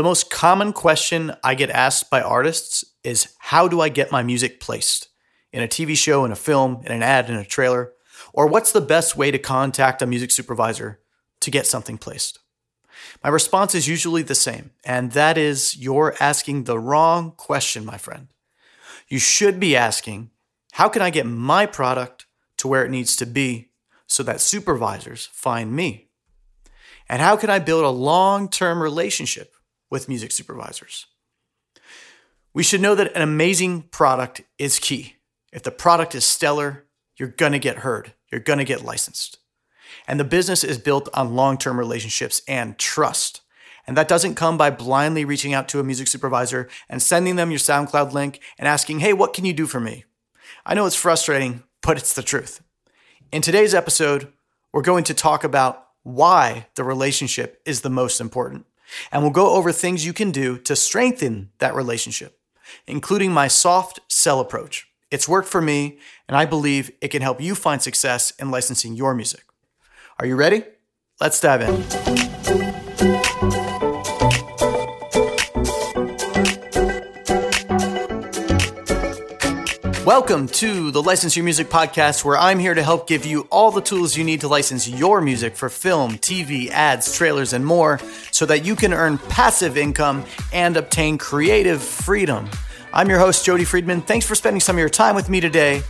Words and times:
The 0.00 0.04
most 0.04 0.30
common 0.30 0.72
question 0.72 1.36
I 1.44 1.54
get 1.54 1.68
asked 1.68 2.08
by 2.08 2.22
artists 2.22 2.86
is 3.04 3.34
how 3.38 3.68
do 3.68 3.82
I 3.82 3.90
get 3.90 4.10
my 4.10 4.22
music 4.22 4.58
placed? 4.58 5.10
In 5.52 5.62
a 5.62 5.68
TV 5.68 5.94
show, 5.94 6.24
in 6.24 6.32
a 6.32 6.36
film, 6.36 6.80
in 6.86 6.90
an 6.90 7.02
ad, 7.02 7.28
in 7.28 7.36
a 7.36 7.44
trailer? 7.44 7.92
Or 8.32 8.46
what's 8.46 8.72
the 8.72 8.80
best 8.80 9.18
way 9.18 9.30
to 9.30 9.38
contact 9.38 10.00
a 10.00 10.06
music 10.06 10.30
supervisor 10.30 11.00
to 11.40 11.50
get 11.50 11.66
something 11.66 11.98
placed? 11.98 12.38
My 13.22 13.28
response 13.28 13.74
is 13.74 13.88
usually 13.88 14.22
the 14.22 14.34
same, 14.34 14.70
and 14.86 15.12
that 15.12 15.36
is 15.36 15.76
you're 15.76 16.14
asking 16.18 16.64
the 16.64 16.78
wrong 16.78 17.32
question, 17.32 17.84
my 17.84 17.98
friend. 17.98 18.28
You 19.06 19.18
should 19.18 19.60
be 19.60 19.76
asking, 19.76 20.30
how 20.72 20.88
can 20.88 21.02
I 21.02 21.10
get 21.10 21.26
my 21.26 21.66
product 21.66 22.24
to 22.56 22.68
where 22.68 22.86
it 22.86 22.90
needs 22.90 23.16
to 23.16 23.26
be 23.26 23.68
so 24.06 24.22
that 24.22 24.40
supervisors 24.40 25.28
find 25.34 25.74
me? 25.74 26.08
And 27.06 27.20
how 27.20 27.36
can 27.36 27.50
I 27.50 27.58
build 27.58 27.84
a 27.84 27.90
long 27.90 28.48
term 28.48 28.82
relationship 28.82 29.52
with 29.90 30.08
music 30.08 30.32
supervisors? 30.32 31.06
We 32.52 32.62
should 32.62 32.80
know 32.80 32.94
that 32.94 33.14
an 33.14 33.22
amazing 33.22 33.82
product 33.82 34.42
is 34.58 34.78
key. 34.78 35.16
If 35.52 35.62
the 35.62 35.70
product 35.70 36.14
is 36.14 36.24
stellar, 36.24 36.86
you're 37.16 37.28
going 37.28 37.52
to 37.52 37.58
get 37.58 37.78
heard, 37.78 38.14
you're 38.30 38.40
going 38.40 38.58
to 38.58 38.64
get 38.64 38.84
licensed. 38.84 39.38
And 40.06 40.18
the 40.18 40.24
business 40.24 40.64
is 40.64 40.78
built 40.78 41.08
on 41.14 41.34
long 41.34 41.58
term 41.58 41.78
relationships 41.78 42.42
and 42.48 42.78
trust. 42.78 43.42
And 43.86 43.96
that 43.96 44.08
doesn't 44.08 44.36
come 44.36 44.56
by 44.56 44.70
blindly 44.70 45.24
reaching 45.24 45.52
out 45.52 45.68
to 45.70 45.80
a 45.80 45.84
music 45.84 46.06
supervisor 46.06 46.68
and 46.88 47.02
sending 47.02 47.36
them 47.36 47.50
your 47.50 47.58
SoundCloud 47.58 48.12
link 48.12 48.40
and 48.58 48.68
asking, 48.68 49.00
hey, 49.00 49.12
what 49.12 49.34
can 49.34 49.44
you 49.44 49.52
do 49.52 49.66
for 49.66 49.80
me? 49.80 50.04
I 50.64 50.74
know 50.74 50.86
it's 50.86 50.96
frustrating, 50.96 51.64
but 51.82 51.96
it's 51.96 52.14
the 52.14 52.22
truth. 52.22 52.62
In 53.32 53.42
today's 53.42 53.74
episode, 53.74 54.32
we're 54.72 54.82
going 54.82 55.04
to 55.04 55.14
talk 55.14 55.44
about 55.44 55.86
why 56.02 56.66
the 56.74 56.84
relationship 56.84 57.60
is 57.64 57.80
the 57.80 57.90
most 57.90 58.20
important. 58.20 58.66
And 59.10 59.22
we'll 59.22 59.32
go 59.32 59.54
over 59.54 59.72
things 59.72 60.06
you 60.06 60.12
can 60.12 60.30
do 60.30 60.58
to 60.58 60.76
strengthen 60.76 61.50
that 61.58 61.74
relationship, 61.74 62.38
including 62.86 63.32
my 63.32 63.48
soft 63.48 64.00
sell 64.08 64.40
approach. 64.40 64.88
It's 65.10 65.28
worked 65.28 65.48
for 65.48 65.60
me, 65.60 65.98
and 66.28 66.36
I 66.36 66.44
believe 66.44 66.92
it 67.00 67.08
can 67.08 67.22
help 67.22 67.40
you 67.40 67.54
find 67.54 67.82
success 67.82 68.32
in 68.38 68.50
licensing 68.50 68.94
your 68.94 69.14
music. 69.14 69.44
Are 70.18 70.26
you 70.26 70.36
ready? 70.36 70.64
Let's 71.20 71.40
dive 71.40 71.62
in. 71.62 72.29
Welcome 80.10 80.48
to 80.48 80.90
the 80.90 81.00
License 81.00 81.36
Your 81.36 81.44
Music 81.44 81.68
podcast, 81.68 82.24
where 82.24 82.36
I'm 82.36 82.58
here 82.58 82.74
to 82.74 82.82
help 82.82 83.06
give 83.06 83.24
you 83.24 83.46
all 83.48 83.70
the 83.70 83.80
tools 83.80 84.16
you 84.16 84.24
need 84.24 84.40
to 84.40 84.48
license 84.48 84.88
your 84.88 85.20
music 85.20 85.54
for 85.54 85.68
film, 85.68 86.14
TV, 86.14 86.68
ads, 86.68 87.14
trailers, 87.14 87.52
and 87.52 87.64
more 87.64 88.00
so 88.32 88.44
that 88.46 88.64
you 88.64 88.74
can 88.74 88.92
earn 88.92 89.18
passive 89.18 89.76
income 89.76 90.24
and 90.52 90.76
obtain 90.76 91.16
creative 91.16 91.80
freedom. 91.80 92.50
I'm 92.92 93.08
your 93.08 93.20
host, 93.20 93.44
Jody 93.44 93.64
Friedman. 93.64 94.00
Thanks 94.00 94.26
for 94.26 94.34
spending 94.34 94.58
some 94.58 94.74
of 94.74 94.80
your 94.80 94.88
time 94.88 95.14
with 95.14 95.28
me 95.28 95.38
today. 95.40 95.80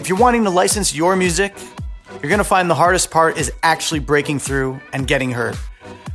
If 0.00 0.08
you're 0.08 0.18
wanting 0.18 0.42
to 0.42 0.50
license 0.50 0.92
your 0.92 1.14
music, 1.14 1.54
you're 2.14 2.28
going 2.28 2.38
to 2.38 2.44
find 2.44 2.68
the 2.68 2.74
hardest 2.74 3.12
part 3.12 3.38
is 3.38 3.52
actually 3.62 4.00
breaking 4.00 4.40
through 4.40 4.80
and 4.92 5.06
getting 5.06 5.30
heard. 5.30 5.56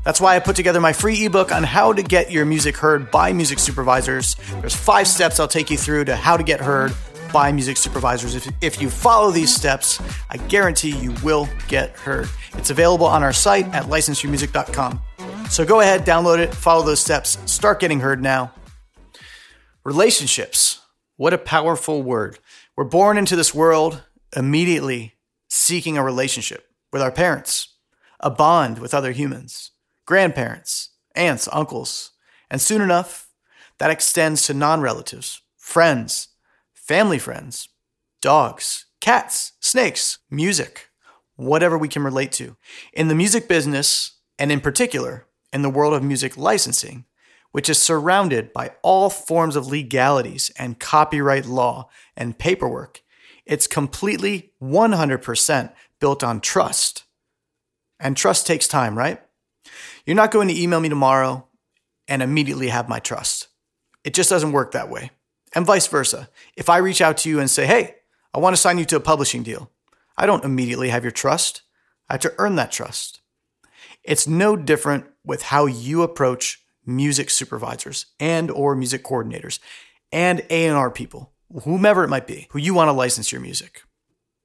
That's 0.04 0.20
why 0.20 0.36
I 0.36 0.40
put 0.40 0.58
together 0.58 0.82
my 0.82 0.92
free 0.92 1.26
ebook 1.26 1.54
on 1.54 1.64
how 1.64 1.94
to 1.94 2.04
get 2.04 2.30
your 2.30 2.44
music 2.44 2.76
heard 2.76 3.10
by 3.10 3.32
music 3.32 3.60
supervisors. 3.60 4.36
There's 4.60 4.76
five 4.76 5.08
steps 5.08 5.40
I'll 5.40 5.48
take 5.48 5.72
you 5.72 5.78
through 5.78 6.06
to 6.06 6.16
how 6.18 6.36
to 6.36 6.44
get 6.44 6.60
heard 6.60 6.92
by 7.32 7.52
music 7.52 7.78
supervisors. 7.78 8.36
If, 8.36 8.48
if 8.62 8.82
you 8.82 8.90
follow 8.90 9.32
these 9.32 9.54
steps, 9.54 10.02
I 10.30 10.38
guarantee 10.38 10.96
you 10.98 11.14
will 11.24 11.48
get 11.68 11.98
heard. 11.98 12.30
It's 12.54 12.70
available 12.70 13.06
on 13.06 13.24
our 13.24 13.34
site 13.34 13.66
at 13.74 13.86
licenseyourmusic.com. 13.86 15.02
So 15.50 15.66
go 15.66 15.82
ahead, 15.82 16.06
download 16.06 16.40
it, 16.40 16.54
follow 16.54 16.84
those 16.84 17.00
steps, 17.00 17.38
start 17.46 17.80
getting 17.80 18.00
heard 18.00 18.22
now. 18.22 18.54
Relationships. 19.84 20.82
What 21.18 21.34
a 21.34 21.38
powerful 21.38 22.02
word. 22.02 22.40
We're 22.76 22.86
born 22.86 23.18
into 23.18 23.36
this 23.36 23.54
world 23.54 24.04
immediately 24.36 25.16
seeking 25.50 25.98
a 25.98 26.04
relationship 26.04 26.68
with 26.92 27.02
our 27.02 27.12
parents, 27.12 27.76
a 28.20 28.30
bond 28.30 28.80
with 28.80 28.94
other 28.94 29.12
humans, 29.12 29.72
grandparents, 30.06 30.90
aunts, 31.16 31.48
uncles, 31.52 32.12
and 32.50 32.62
soon 32.62 32.82
enough, 32.82 33.30
that 33.78 33.92
extends 33.92 34.46
to 34.46 34.54
non 34.54 34.82
relatives, 34.82 35.42
friends, 35.58 36.30
family 36.92 37.18
friends, 37.18 37.70
dogs, 38.22 38.88
cats, 39.00 39.54
snakes, 39.62 40.18
music, 40.30 40.90
whatever 41.38 41.78
we 41.78 41.88
can 41.88 42.04
relate 42.04 42.34
to. 42.34 42.58
In 42.92 43.08
the 43.08 43.16
music 43.16 43.48
business, 43.48 44.18
and 44.38 44.52
in 44.52 44.60
particular, 44.60 45.26
in 45.54 45.62
the 45.62 45.70
world 45.70 45.94
of 45.94 46.04
music 46.04 46.36
licensing, 46.36 47.06
which 47.54 47.70
is 47.70 47.78
surrounded 47.78 48.52
by 48.52 48.72
all 48.82 49.10
forms 49.10 49.56
of 49.56 49.68
legalities 49.68 50.52
and 50.58 50.82
copyright 50.82 51.46
law 51.46 51.88
and 52.18 52.38
paperwork. 52.38 53.02
It's 53.46 53.68
completely 53.68 54.52
100% 54.62 55.72
built 56.02 56.26
on 56.26 56.42
trust. 56.42 57.06
And 58.02 58.18
trust 58.18 58.46
takes 58.46 58.68
time, 58.68 58.98
right? 58.98 59.22
You're 60.06 60.18
not 60.18 60.32
going 60.32 60.50
to 60.50 60.62
email 60.62 60.82
me 60.82 60.90
tomorrow 60.90 61.48
and 62.10 62.22
immediately 62.22 62.68
have 62.68 62.90
my 62.90 63.00
trust. 63.00 63.48
It 64.04 64.14
just 64.14 64.30
doesn't 64.30 64.52
work 64.52 64.74
that 64.74 64.90
way. 64.90 65.12
And 65.54 65.66
vice 65.66 65.88
versa. 65.88 66.30
If 66.56 66.70
I 66.70 66.78
reach 66.78 67.02
out 67.02 67.18
to 67.18 67.30
you 67.30 67.40
and 67.40 67.50
say, 67.50 67.66
hey, 67.66 67.96
I 68.34 68.40
want 68.40 68.56
to 68.56 68.62
sign 68.62 68.78
you 68.78 68.86
to 68.86 68.96
a 68.96 69.02
publishing 69.02 69.44
deal, 69.44 69.70
I 70.18 70.26
don't 70.26 70.46
immediately 70.46 70.90
have 70.90 71.04
your 71.04 71.12
trust. 71.12 71.64
I 72.10 72.14
have 72.14 72.22
to 72.22 72.34
earn 72.38 72.56
that 72.56 72.72
trust. 72.72 73.22
It's 74.04 74.28
no 74.28 74.56
different 74.56 75.06
with 75.26 75.44
how 75.44 75.66
you 75.66 76.02
approach 76.04 76.64
music 76.86 77.30
supervisors 77.30 78.08
and 78.20 78.50
or 78.50 78.76
music 78.76 79.04
coordinators 79.04 79.60
and 80.12 80.42
A&R 80.50 80.90
people, 80.92 81.32
whomever 81.64 82.04
it 82.04 82.10
might 82.10 82.28
be, 82.28 82.48
who 82.52 82.60
you 82.60 82.74
want 82.74 82.88
to 82.88 82.94
license 82.94 83.32
your 83.32 83.42
music. 83.42 83.84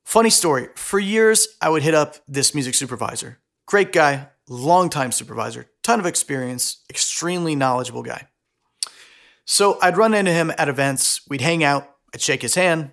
Funny 0.05 0.31
story, 0.31 0.69
for 0.77 0.99
years 0.99 1.49
I 1.61 1.69
would 1.69 1.83
hit 1.83 1.95
up 1.95 2.17
this 2.29 2.55
music 2.55 2.75
supervisor. 2.75 3.39
Great 3.67 3.93
guy, 3.93 4.29
longtime 4.49 5.11
supervisor, 5.11 5.67
ton 5.83 5.99
of 5.99 6.07
experience, 6.07 6.85
extremely 6.89 7.57
knowledgeable 7.57 8.03
guy. 8.03 8.29
So 9.47 9.79
I'd 9.81 9.97
run 9.97 10.13
into 10.13 10.33
him 10.33 10.53
at 10.59 10.69
events, 10.69 11.21
we'd 11.29 11.41
hang 11.41 11.63
out, 11.63 11.89
I'd 12.13 12.21
shake 12.21 12.43
his 12.43 12.57
hand, 12.57 12.91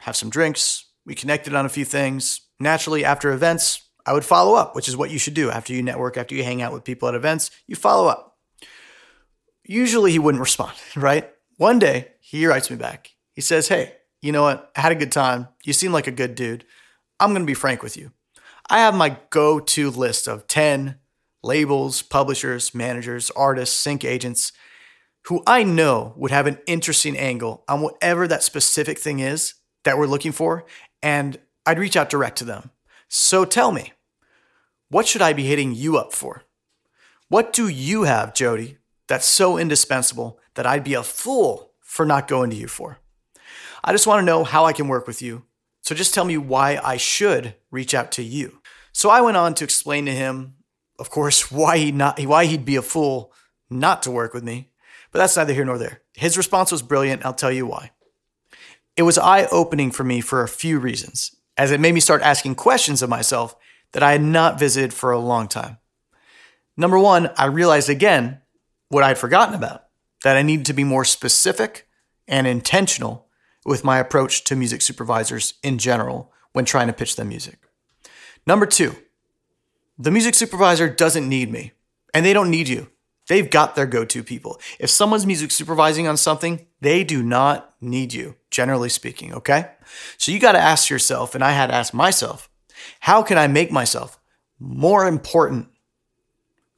have 0.00 0.16
some 0.16 0.28
drinks, 0.28 0.84
we 1.06 1.14
connected 1.14 1.54
on 1.54 1.64
a 1.64 1.70
few 1.70 1.86
things. 1.86 2.42
Naturally, 2.60 3.06
after 3.06 3.32
events, 3.32 3.88
I 4.04 4.12
would 4.12 4.24
follow 4.24 4.54
up, 4.54 4.76
which 4.76 4.86
is 4.86 4.96
what 4.98 5.10
you 5.10 5.18
should 5.18 5.32
do 5.32 5.50
after 5.50 5.72
you 5.72 5.82
network, 5.82 6.18
after 6.18 6.34
you 6.34 6.44
hang 6.44 6.60
out 6.60 6.74
with 6.74 6.84
people 6.84 7.08
at 7.08 7.14
events, 7.14 7.50
you 7.66 7.74
follow 7.74 8.06
up. 8.06 8.36
Usually 9.64 10.12
he 10.12 10.18
wouldn't 10.18 10.42
respond, 10.42 10.76
right? 10.96 11.30
One 11.56 11.78
day 11.78 12.08
he 12.20 12.46
writes 12.46 12.70
me 12.70 12.76
back. 12.76 13.12
He 13.32 13.40
says, 13.40 13.68
Hey, 13.68 13.94
you 14.20 14.30
know 14.30 14.42
what? 14.42 14.70
I 14.76 14.82
had 14.82 14.92
a 14.92 14.96
good 14.96 15.12
time. 15.12 15.48
You 15.64 15.72
seem 15.72 15.92
like 15.92 16.06
a 16.06 16.12
good 16.12 16.34
dude. 16.34 16.64
I'm 17.18 17.30
going 17.30 17.42
to 17.42 17.46
be 17.46 17.54
frank 17.54 17.82
with 17.82 17.96
you. 17.96 18.12
I 18.68 18.80
have 18.80 18.94
my 18.94 19.16
go 19.30 19.58
to 19.58 19.90
list 19.90 20.28
of 20.28 20.46
10 20.46 20.96
labels, 21.42 22.02
publishers, 22.02 22.74
managers, 22.74 23.30
artists, 23.30 23.78
sync 23.78 24.04
agents 24.04 24.52
who 25.28 25.42
I 25.46 25.62
know 25.62 26.14
would 26.16 26.30
have 26.30 26.46
an 26.46 26.58
interesting 26.66 27.16
angle 27.16 27.62
on 27.68 27.82
whatever 27.82 28.26
that 28.26 28.42
specific 28.42 28.98
thing 28.98 29.20
is 29.20 29.54
that 29.84 29.98
we're 29.98 30.06
looking 30.06 30.32
for. 30.32 30.64
And 31.02 31.38
I'd 31.66 31.78
reach 31.78 31.96
out 31.98 32.08
direct 32.08 32.38
to 32.38 32.44
them. 32.44 32.70
So 33.08 33.44
tell 33.44 33.70
me, 33.70 33.92
what 34.88 35.06
should 35.06 35.20
I 35.20 35.34
be 35.34 35.44
hitting 35.44 35.74
you 35.74 35.98
up 35.98 36.14
for? 36.14 36.44
What 37.28 37.52
do 37.52 37.68
you 37.68 38.04
have, 38.04 38.32
Jody, 38.32 38.78
that's 39.06 39.26
so 39.26 39.58
indispensable 39.58 40.40
that 40.54 40.66
I'd 40.66 40.82
be 40.82 40.94
a 40.94 41.02
fool 41.02 41.72
for 41.80 42.06
not 42.06 42.26
going 42.26 42.48
to 42.50 42.56
you 42.56 42.66
for. 42.66 42.98
I 43.84 43.92
just 43.92 44.06
want 44.06 44.20
to 44.20 44.26
know 44.26 44.44
how 44.44 44.64
I 44.64 44.72
can 44.72 44.88
work 44.88 45.06
with 45.06 45.20
you. 45.20 45.44
So 45.82 45.94
just 45.94 46.14
tell 46.14 46.24
me 46.24 46.38
why 46.38 46.80
I 46.82 46.96
should 46.96 47.54
reach 47.70 47.92
out 47.92 48.12
to 48.12 48.22
you. 48.22 48.62
So 48.92 49.10
I 49.10 49.20
went 49.20 49.36
on 49.36 49.52
to 49.54 49.64
explain 49.64 50.06
to 50.06 50.12
him, 50.12 50.54
of 50.98 51.10
course, 51.10 51.52
why 51.52 51.76
he 51.76 51.92
not 51.92 52.18
why 52.20 52.46
he'd 52.46 52.64
be 52.64 52.76
a 52.76 52.82
fool 52.82 53.30
not 53.68 54.02
to 54.04 54.10
work 54.10 54.32
with 54.32 54.42
me. 54.42 54.70
But 55.10 55.20
that's 55.20 55.36
neither 55.36 55.54
here 55.54 55.64
nor 55.64 55.78
there. 55.78 56.02
His 56.14 56.36
response 56.36 56.70
was 56.70 56.82
brilliant. 56.82 57.24
I'll 57.24 57.34
tell 57.34 57.52
you 57.52 57.66
why. 57.66 57.92
It 58.96 59.02
was 59.02 59.16
eye-opening 59.16 59.90
for 59.90 60.04
me 60.04 60.20
for 60.20 60.42
a 60.42 60.48
few 60.48 60.78
reasons, 60.78 61.36
as 61.56 61.70
it 61.70 61.80
made 61.80 61.94
me 61.94 62.00
start 62.00 62.22
asking 62.22 62.56
questions 62.56 63.00
of 63.02 63.08
myself 63.08 63.56
that 63.92 64.02
I 64.02 64.12
had 64.12 64.22
not 64.22 64.58
visited 64.58 64.92
for 64.92 65.12
a 65.12 65.18
long 65.18 65.48
time. 65.48 65.78
Number 66.76 66.98
one, 66.98 67.30
I 67.36 67.46
realized 67.46 67.88
again 67.88 68.40
what 68.88 69.04
I 69.04 69.08
had 69.08 69.18
forgotten 69.18 69.54
about 69.54 69.84
that 70.24 70.36
I 70.36 70.42
needed 70.42 70.66
to 70.66 70.72
be 70.72 70.84
more 70.84 71.04
specific 71.04 71.86
and 72.26 72.46
intentional 72.46 73.28
with 73.64 73.84
my 73.84 73.98
approach 73.98 74.44
to 74.44 74.56
music 74.56 74.82
supervisors 74.82 75.54
in 75.62 75.78
general 75.78 76.32
when 76.52 76.64
trying 76.64 76.86
to 76.88 76.92
pitch 76.92 77.16
them 77.16 77.28
music. 77.28 77.58
Number 78.46 78.66
two, 78.66 78.96
the 79.98 80.10
music 80.10 80.34
supervisor 80.34 80.88
doesn't 80.88 81.28
need 81.28 81.50
me, 81.50 81.72
and 82.14 82.24
they 82.24 82.32
don't 82.32 82.50
need 82.50 82.68
you. 82.68 82.90
They've 83.28 83.48
got 83.48 83.76
their 83.76 83.86
go 83.86 84.04
to 84.06 84.22
people. 84.22 84.58
If 84.78 84.90
someone's 84.90 85.26
music 85.26 85.50
supervising 85.50 86.08
on 86.08 86.16
something, 86.16 86.66
they 86.80 87.04
do 87.04 87.22
not 87.22 87.74
need 87.80 88.12
you, 88.12 88.36
generally 88.50 88.88
speaking, 88.88 89.34
okay? 89.34 89.70
So 90.16 90.32
you 90.32 90.38
got 90.38 90.52
to 90.52 90.58
ask 90.58 90.90
yourself, 90.90 91.34
and 91.34 91.44
I 91.44 91.52
had 91.52 91.68
to 91.68 91.74
ask 91.74 91.94
myself, 91.94 92.48
how 93.00 93.22
can 93.22 93.38
I 93.38 93.46
make 93.46 93.70
myself 93.70 94.18
more 94.58 95.06
important 95.06 95.68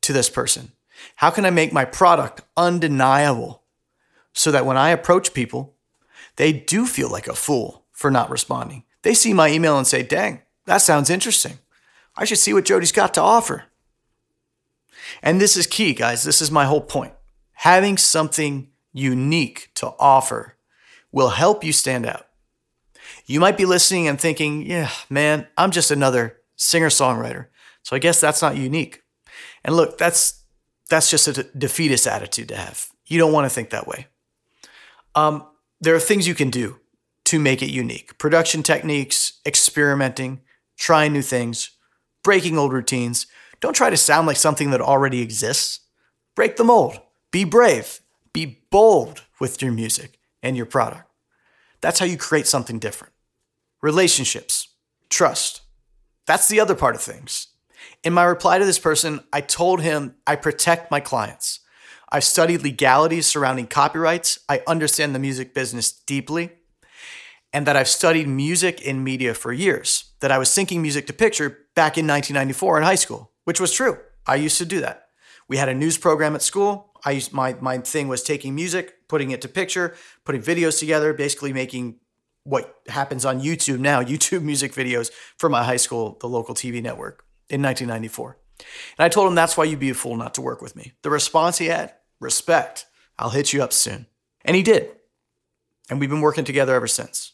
to 0.03 0.13
this 0.13 0.29
person? 0.29 0.73
How 1.17 1.31
can 1.31 1.47
I 1.47 1.51
make 1.51 1.73
my 1.73 1.85
product 1.85 2.43
undeniable 2.57 3.63
so 4.33 4.51
that 4.51 4.67
when 4.67 4.77
I 4.77 4.91
approach 4.91 5.33
people, 5.33 5.77
they 6.37 6.53
do 6.53 6.85
feel 6.85 7.11
like 7.11 7.29
a 7.29 7.35
fool 7.35 7.87
for 7.93 8.11
not 8.11 8.31
responding? 8.31 8.85
They 9.03 9.15
see 9.15 9.33
my 9.33 9.51
email 9.51 9.79
and 9.79 9.87
say, 9.87 10.03
dang, 10.03 10.43
that 10.67 10.79
sounds 10.79 11.11
interesting. 11.11 11.59
I 12.17 12.25
should 12.25 12.39
see 12.39 12.53
what 12.53 12.65
Jody's 12.65 12.93
got 12.93 13.15
to 13.15 13.23
offer. 13.23 13.65
And 15.23 15.41
this 15.41 15.57
is 15.57 15.67
key, 15.67 15.95
guys. 15.95 16.23
This 16.23 16.41
is 16.41 16.51
my 16.51 16.65
whole 16.65 16.81
point. 16.81 17.13
Having 17.53 17.99
something 17.99 18.69
unique 18.93 19.71
to 19.75 19.93
offer 19.99 20.57
will 21.13 21.31
help 21.31 21.65
you 21.65 21.73
stand 21.73 22.07
out. 22.07 22.27
You 23.27 23.41
might 23.41 23.57
be 23.57 23.65
listening 23.65 24.09
and 24.09 24.21
thinking, 24.21 24.63
yeah, 24.63 24.91
man, 25.09 25.47
I'm 25.57 25.71
just 25.71 25.91
another 25.91 26.39
singer 26.57 26.89
songwriter. 26.89 27.47
So 27.83 27.97
I 27.97 27.99
guess 27.99 28.21
that's 28.21 28.43
not 28.43 28.57
unique. 28.57 29.03
And 29.65 29.77
look, 29.77 29.99
that's 29.99 30.45
that's 30.89 31.11
just 31.11 31.29
a 31.29 31.45
defeatist 31.57 32.07
attitude 32.07 32.49
to 32.49 32.57
have. 32.57 32.89
You 33.07 33.19
don't 33.19 33.33
want 33.33 33.45
to 33.45 33.55
think 33.55 33.71
that 33.71 33.87
way. 33.87 34.09
Um, 35.15 35.47
there 35.81 35.95
are 35.95 36.01
things 36.01 36.27
you 36.27 36.35
can 36.35 36.51
do 36.51 36.81
to 37.27 37.39
make 37.39 37.63
it 37.63 37.71
unique 37.71 38.19
production 38.19 38.63
techniques, 38.63 39.41
experimenting, 39.47 40.41
trying 40.77 41.13
new 41.13 41.23
things, 41.23 41.71
breaking 42.25 42.59
old 42.59 42.73
routines. 42.73 43.27
Don't 43.61 43.75
try 43.75 43.91
to 43.91 43.97
sound 43.97 44.27
like 44.27 44.37
something 44.37 44.71
that 44.71 44.81
already 44.81 45.21
exists. 45.21 45.81
Break 46.35 46.57
the 46.57 46.65
mold. 46.65 47.01
Be 47.31 47.45
brave. 47.45 48.01
Be 48.33 48.63
bold 48.71 49.25
with 49.39 49.61
your 49.61 49.73
music 49.73 50.19
and 50.43 50.57
your 50.57 50.67
product. 50.67 51.11
That's 51.81 51.99
how 51.99 52.07
you 52.07 52.17
create 52.17 52.47
something 52.47 52.79
different. 52.79 53.13
Relationships, 53.83 54.69
trust. 55.09 55.63
That's 56.27 56.49
the 56.49 56.61
other 56.61 56.75
part 56.75 56.95
of 56.95 57.03
things. 57.03 57.49
In 58.03 58.13
my 58.13 58.25
reply 58.25 58.59
to 58.59 58.65
this 58.65 58.79
person, 58.79 59.21
I 59.33 59.41
told 59.41 59.81
him 59.81 60.15
I 60.27 60.37
protect 60.37 60.91
my 60.91 61.01
clients. 61.01 61.61
I've 62.13 62.25
studied 62.25 62.63
legalities 62.63 63.27
surrounding 63.27 63.67
copyrights. 63.67 64.39
I 64.49 64.63
understand 64.67 65.15
the 65.15 65.19
music 65.19 65.55
business 65.55 65.93
deeply, 65.93 66.51
and 67.53 67.67
that 67.67 67.77
I've 67.77 67.89
studied 67.89 68.29
music 68.29 68.81
in 68.81 69.05
media 69.05 69.33
for 69.35 69.53
years. 69.53 70.13
That 70.21 70.33
I 70.33 70.39
was 70.39 70.49
syncing 70.49 70.81
music 70.81 71.07
to 71.07 71.13
picture 71.13 71.51
back 71.75 71.97
in 71.97 72.07
1994 72.07 72.79
in 72.79 72.83
high 72.83 72.95
school, 72.97 73.31
which 73.51 73.59
was 73.59 73.73
true. 73.73 73.99
I 74.29 74.37
used 74.37 74.59
to 74.59 74.65
do 74.65 74.81
that. 74.83 75.09
We 75.49 75.57
had 75.57 75.69
a 75.69 75.75
news 75.75 75.99
program 75.99 76.37
at 76.37 76.43
school. 76.43 76.93
I 77.05 77.11
used 77.11 77.33
my 77.33 77.57
my 77.61 77.79
thing 77.79 78.07
was 78.07 78.23
taking 78.23 78.55
music, 78.55 79.09
putting 79.09 79.33
it 79.33 79.43
to 79.43 79.49
picture, 79.49 79.97
putting 80.25 80.41
videos 80.41 80.79
together, 80.79 81.13
basically 81.13 81.53
making 81.53 81.99
what 82.45 82.77
happens 82.87 83.25
on 83.25 83.41
YouTube 83.41 83.81
now, 83.81 84.03
YouTube 84.13 84.43
music 84.43 84.73
videos 84.73 85.11
for 85.37 85.49
my 85.49 85.65
high 85.65 85.79
school, 85.79 86.17
the 86.21 86.29
local 86.29 86.55
TV 86.55 86.81
network 86.81 87.25
in 87.49 87.61
1994. 87.61 88.39
And 88.97 89.05
I 89.05 89.09
told 89.09 89.27
him 89.27 89.35
that's 89.35 89.57
why 89.57 89.65
you'd 89.65 89.81
be 89.81 89.91
a 89.91 89.95
fool 89.95 90.17
not 90.17 90.35
to 90.35 90.41
work 90.41 90.63
with 90.63 90.77
me. 90.77 90.93
The 91.03 91.11
response 91.11 91.59
he 91.59 91.67
had, 91.67 91.93
respect. 92.21 92.87
I'll 93.19 93.31
hit 93.31 93.53
you 93.53 93.65
up 93.65 93.73
soon. 93.73 94.07
And 94.45 94.55
he 94.55 94.63
did. 94.63 94.91
And 95.91 95.99
we've 95.99 96.09
been 96.09 96.21
working 96.21 96.45
together 96.45 96.77
ever 96.77 96.87
since. 96.87 97.33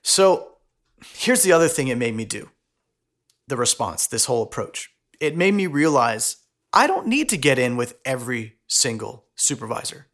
So 0.00 0.58
here's 1.04 1.42
the 1.42 1.50
other 1.50 1.66
thing 1.66 1.88
it 1.88 1.98
made 1.98 2.14
me 2.14 2.24
do 2.24 2.50
the 3.48 3.56
response, 3.56 4.06
this 4.06 4.26
whole 4.26 4.44
approach. 4.44 4.92
It 5.20 5.36
made 5.36 5.54
me 5.54 5.66
realize 5.66 6.36
I 6.72 6.86
don't 6.86 7.06
need 7.06 7.28
to 7.30 7.36
get 7.36 7.58
in 7.58 7.76
with 7.76 7.98
every 8.04 8.58
single 8.66 9.26
supervisor. 9.34 10.06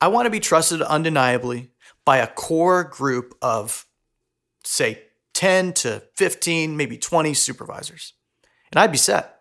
I 0.00 0.08
want 0.08 0.26
to 0.26 0.30
be 0.30 0.40
trusted 0.40 0.82
undeniably 0.82 1.70
by 2.04 2.18
a 2.18 2.26
core 2.26 2.84
group 2.84 3.34
of, 3.40 3.86
say, 4.64 5.02
10 5.34 5.72
to 5.74 6.02
15, 6.14 6.76
maybe 6.76 6.96
20 6.96 7.34
supervisors. 7.34 8.14
And 8.70 8.78
I'd 8.78 8.92
be 8.92 8.98
set. 8.98 9.40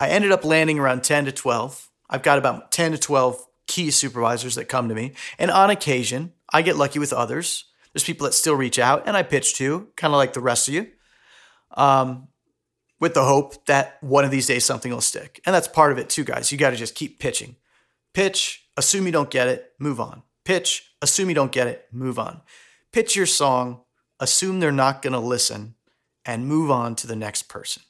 I 0.00 0.08
ended 0.08 0.32
up 0.32 0.44
landing 0.44 0.78
around 0.78 1.04
10 1.04 1.26
to 1.26 1.32
12. 1.32 1.90
I've 2.10 2.22
got 2.22 2.38
about 2.38 2.72
10 2.72 2.92
to 2.92 2.98
12 2.98 3.44
key 3.66 3.90
supervisors 3.90 4.56
that 4.56 4.64
come 4.64 4.88
to 4.88 4.94
me. 4.94 5.12
And 5.38 5.50
on 5.50 5.70
occasion, 5.70 6.32
I 6.52 6.62
get 6.62 6.76
lucky 6.76 6.98
with 6.98 7.12
others. 7.12 7.66
There's 7.92 8.04
people 8.04 8.24
that 8.24 8.32
still 8.32 8.54
reach 8.54 8.78
out 8.78 9.04
and 9.06 9.16
I 9.16 9.22
pitch 9.22 9.54
to, 9.56 9.88
kind 9.96 10.12
of 10.12 10.18
like 10.18 10.32
the 10.32 10.40
rest 10.40 10.68
of 10.68 10.74
you, 10.74 10.88
um, 11.76 12.28
with 13.02 13.14
the 13.14 13.24
hope 13.24 13.66
that 13.66 14.00
one 14.00 14.24
of 14.24 14.30
these 14.30 14.46
days 14.46 14.64
something 14.64 14.92
will 14.92 15.00
stick. 15.00 15.40
And 15.44 15.52
that's 15.52 15.66
part 15.66 15.90
of 15.90 15.98
it 15.98 16.08
too, 16.08 16.22
guys. 16.22 16.52
You 16.52 16.56
got 16.56 16.70
to 16.70 16.76
just 16.76 16.94
keep 16.94 17.18
pitching. 17.18 17.56
Pitch, 18.14 18.68
assume 18.76 19.06
you 19.06 19.12
don't 19.12 19.28
get 19.28 19.48
it, 19.48 19.72
move 19.80 19.98
on. 19.98 20.22
Pitch, 20.44 20.94
assume 21.02 21.28
you 21.28 21.34
don't 21.34 21.50
get 21.50 21.66
it, 21.66 21.88
move 21.90 22.16
on. 22.16 22.42
Pitch 22.92 23.16
your 23.16 23.26
song, 23.26 23.80
assume 24.20 24.60
they're 24.60 24.70
not 24.70 25.02
going 25.02 25.14
to 25.14 25.18
listen, 25.18 25.74
and 26.24 26.46
move 26.46 26.70
on 26.70 26.94
to 26.94 27.08
the 27.08 27.16
next 27.16 27.48
person. 27.48 27.82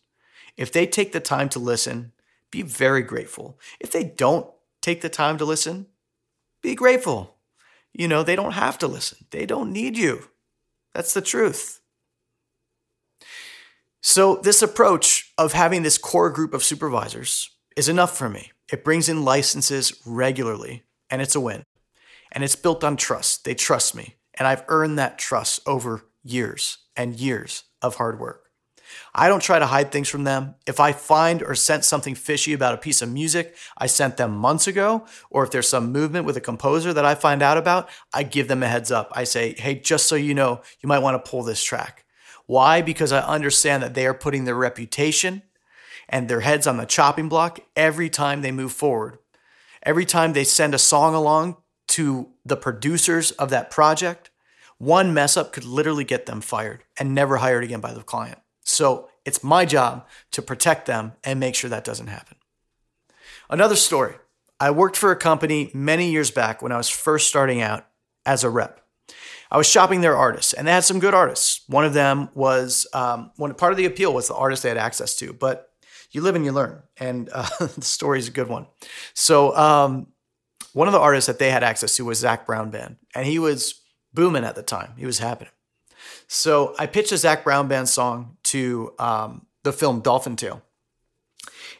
If 0.56 0.72
they 0.72 0.86
take 0.86 1.12
the 1.12 1.20
time 1.20 1.50
to 1.50 1.58
listen, 1.58 2.12
be 2.50 2.62
very 2.62 3.02
grateful. 3.02 3.60
If 3.80 3.92
they 3.92 4.04
don't 4.04 4.46
take 4.80 5.02
the 5.02 5.10
time 5.10 5.36
to 5.36 5.44
listen, 5.44 5.88
be 6.62 6.74
grateful. 6.74 7.36
You 7.92 8.08
know, 8.08 8.22
they 8.22 8.34
don't 8.34 8.52
have 8.52 8.78
to 8.78 8.86
listen, 8.86 9.26
they 9.28 9.44
don't 9.44 9.74
need 9.74 9.98
you. 9.98 10.30
That's 10.94 11.12
the 11.12 11.20
truth. 11.20 11.81
So, 14.04 14.40
this 14.42 14.62
approach 14.62 15.32
of 15.38 15.52
having 15.52 15.84
this 15.84 15.96
core 15.96 16.28
group 16.28 16.54
of 16.54 16.64
supervisors 16.64 17.48
is 17.76 17.88
enough 17.88 18.18
for 18.18 18.28
me. 18.28 18.50
It 18.72 18.82
brings 18.82 19.08
in 19.08 19.24
licenses 19.24 20.02
regularly, 20.04 20.82
and 21.08 21.22
it's 21.22 21.36
a 21.36 21.40
win. 21.40 21.62
And 22.32 22.42
it's 22.42 22.56
built 22.56 22.82
on 22.82 22.96
trust. 22.96 23.44
They 23.44 23.54
trust 23.54 23.94
me, 23.94 24.16
and 24.34 24.48
I've 24.48 24.64
earned 24.66 24.98
that 24.98 25.18
trust 25.18 25.60
over 25.68 26.02
years 26.24 26.78
and 26.96 27.14
years 27.14 27.62
of 27.80 27.94
hard 27.94 28.18
work. 28.18 28.50
I 29.14 29.28
don't 29.28 29.42
try 29.42 29.60
to 29.60 29.66
hide 29.66 29.92
things 29.92 30.08
from 30.08 30.24
them. 30.24 30.56
If 30.66 30.80
I 30.80 30.90
find 30.90 31.40
or 31.40 31.54
sense 31.54 31.86
something 31.86 32.16
fishy 32.16 32.52
about 32.52 32.74
a 32.74 32.78
piece 32.78 33.02
of 33.02 33.10
music 33.10 33.56
I 33.78 33.86
sent 33.86 34.16
them 34.16 34.32
months 34.32 34.66
ago, 34.66 35.06
or 35.30 35.44
if 35.44 35.52
there's 35.52 35.68
some 35.68 35.92
movement 35.92 36.26
with 36.26 36.36
a 36.36 36.40
composer 36.40 36.92
that 36.92 37.04
I 37.04 37.14
find 37.14 37.40
out 37.40 37.56
about, 37.56 37.88
I 38.12 38.24
give 38.24 38.48
them 38.48 38.64
a 38.64 38.68
heads 38.68 38.90
up. 38.90 39.12
I 39.14 39.22
say, 39.22 39.54
hey, 39.56 39.76
just 39.76 40.08
so 40.08 40.16
you 40.16 40.34
know, 40.34 40.60
you 40.80 40.88
might 40.88 40.98
want 40.98 41.24
to 41.24 41.30
pull 41.30 41.44
this 41.44 41.62
track. 41.62 42.04
Why? 42.46 42.82
Because 42.82 43.12
I 43.12 43.20
understand 43.20 43.82
that 43.82 43.94
they 43.94 44.06
are 44.06 44.14
putting 44.14 44.44
their 44.44 44.54
reputation 44.54 45.42
and 46.08 46.28
their 46.28 46.40
heads 46.40 46.66
on 46.66 46.76
the 46.76 46.86
chopping 46.86 47.28
block 47.28 47.60
every 47.76 48.10
time 48.10 48.42
they 48.42 48.52
move 48.52 48.72
forward. 48.72 49.18
Every 49.82 50.04
time 50.04 50.32
they 50.32 50.44
send 50.44 50.74
a 50.74 50.78
song 50.78 51.14
along 51.14 51.56
to 51.88 52.28
the 52.44 52.56
producers 52.56 53.32
of 53.32 53.50
that 53.50 53.70
project, 53.70 54.30
one 54.78 55.14
mess 55.14 55.36
up 55.36 55.52
could 55.52 55.64
literally 55.64 56.04
get 56.04 56.26
them 56.26 56.40
fired 56.40 56.84
and 56.98 57.14
never 57.14 57.38
hired 57.38 57.64
again 57.64 57.80
by 57.80 57.92
the 57.92 58.02
client. 58.02 58.38
So 58.64 59.08
it's 59.24 59.44
my 59.44 59.64
job 59.64 60.06
to 60.32 60.42
protect 60.42 60.86
them 60.86 61.12
and 61.24 61.40
make 61.40 61.54
sure 61.54 61.70
that 61.70 61.84
doesn't 61.84 62.08
happen. 62.08 62.36
Another 63.48 63.76
story 63.76 64.14
I 64.58 64.70
worked 64.70 64.96
for 64.96 65.10
a 65.10 65.16
company 65.16 65.70
many 65.74 66.10
years 66.10 66.30
back 66.30 66.62
when 66.62 66.72
I 66.72 66.76
was 66.76 66.88
first 66.88 67.26
starting 67.26 67.60
out 67.60 67.86
as 68.24 68.44
a 68.44 68.50
rep. 68.50 68.80
I 69.52 69.58
was 69.58 69.68
shopping 69.68 70.00
their 70.00 70.16
artists, 70.16 70.54
and 70.54 70.66
they 70.66 70.72
had 70.72 70.82
some 70.82 70.98
good 70.98 71.12
artists. 71.12 71.60
One 71.68 71.84
of 71.84 71.92
them 71.92 72.30
was 72.32 72.86
um, 72.94 73.32
one 73.36 73.52
part 73.52 73.70
of 73.72 73.76
the 73.76 73.84
appeal 73.84 74.14
was 74.14 74.28
the 74.28 74.34
artist 74.34 74.62
they 74.62 74.70
had 74.70 74.78
access 74.78 75.14
to. 75.16 75.34
But 75.34 75.68
you 76.10 76.22
live 76.22 76.34
and 76.34 76.44
you 76.44 76.52
learn, 76.52 76.82
and 76.96 77.28
uh, 77.34 77.46
the 77.58 77.82
story 77.82 78.18
is 78.18 78.28
a 78.28 78.32
good 78.32 78.48
one. 78.48 78.66
So 79.12 79.54
um, 79.54 80.06
one 80.72 80.88
of 80.88 80.92
the 80.92 81.00
artists 81.00 81.26
that 81.26 81.38
they 81.38 81.50
had 81.50 81.62
access 81.62 81.94
to 81.96 82.04
was 82.06 82.18
Zac 82.18 82.46
Brown 82.46 82.70
Band, 82.70 82.96
and 83.14 83.26
he 83.26 83.38
was 83.38 83.82
booming 84.14 84.42
at 84.44 84.54
the 84.54 84.62
time. 84.62 84.94
He 84.96 85.04
was 85.04 85.18
happening. 85.18 85.52
So 86.28 86.74
I 86.78 86.86
pitched 86.86 87.12
a 87.12 87.18
Zac 87.18 87.44
Brown 87.44 87.68
Band 87.68 87.90
song 87.90 88.38
to 88.44 88.94
um, 88.98 89.46
the 89.64 89.72
film 89.72 90.00
Dolphin 90.00 90.34
Tale. 90.34 90.62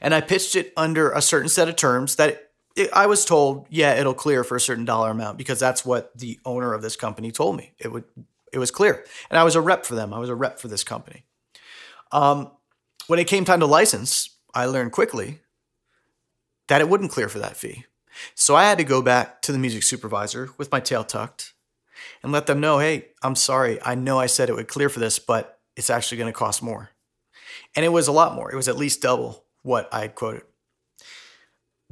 And 0.03 0.15
I 0.15 0.21
pitched 0.21 0.57
it 0.57 0.75
under 0.77 1.11
a 1.11 1.23
certain 1.23 1.49
set 1.49 1.71
of 1.71 1.77
terms 1.77 2.17
that 2.17 2.52
it, 2.77 2.91
I 2.93 3.07
was 3.07 3.25
told, 3.25 3.67
yeah, 3.71 3.95
it'll 3.95 4.15
clear 4.15 4.45
for 4.45 4.57
a 4.57 4.61
certain 4.61 4.85
dollar 4.85 5.11
amount 5.11 5.39
because 5.39 5.59
that's 5.59 5.85
what 5.85 6.17
the 6.17 6.39
owner 6.45 6.75
of 6.75 6.83
this 6.83 6.97
company 6.97 7.31
told 7.31 7.57
me. 7.57 7.73
It 7.79 7.93
would, 7.93 8.05
it 8.53 8.59
was 8.59 8.71
clear, 8.71 9.05
and 9.31 9.39
I 9.39 9.45
was 9.45 9.57
a 9.57 9.61
rep 9.61 9.87
for 9.87 9.95
them. 9.95 10.13
I 10.13 10.19
was 10.19 10.29
a 10.29 10.35
rep 10.35 10.59
for 10.59 10.69
this 10.69 10.85
company. 10.85 11.25
Um, 12.11 12.51
when 13.07 13.19
it 13.19 13.27
came 13.27 13.45
time 13.45 13.61
to 13.61 13.67
license, 13.67 14.37
I 14.55 14.67
learned 14.67 14.93
quickly 14.93 15.41
that 16.69 16.81
it 16.81 16.89
wouldn't 16.89 17.11
clear 17.11 17.29
for 17.29 17.39
that 17.39 17.57
fee. 17.57 17.85
So 18.35 18.55
I 18.55 18.65
had 18.65 18.79
to 18.79 18.85
go 18.85 19.03
back 19.03 19.43
to 19.43 19.53
the 19.53 19.59
music 19.59 19.83
supervisor 19.83 20.51
with 20.59 20.71
my 20.71 20.81
tail 20.81 21.05
tucked 21.05 21.55
and 22.23 22.33
let 22.33 22.47
them 22.47 22.61
know, 22.61 22.79
hey, 22.79 23.09
I'm 23.23 23.35
sorry. 23.35 23.79
I 23.83 23.95
know 23.95 24.19
I 24.19 24.27
said 24.27 24.49
it 24.49 24.55
would 24.55 24.69
clear 24.69 24.89
for 24.89 25.01
this, 25.01 25.19
but 25.19 25.59
it's 25.77 25.91
actually 25.91 26.19
going 26.19 26.33
to 26.33 26.39
cost 26.39 26.63
more. 26.63 26.91
And 27.75 27.85
it 27.85 27.91
was 27.91 28.09
a 28.09 28.13
lot 28.13 28.35
more. 28.35 28.53
It 28.53 28.57
was 28.57 28.69
at 28.69 28.77
least 28.77 29.03
double 29.03 29.45
what 29.63 29.93
I 29.93 30.09
quoted. 30.09 30.43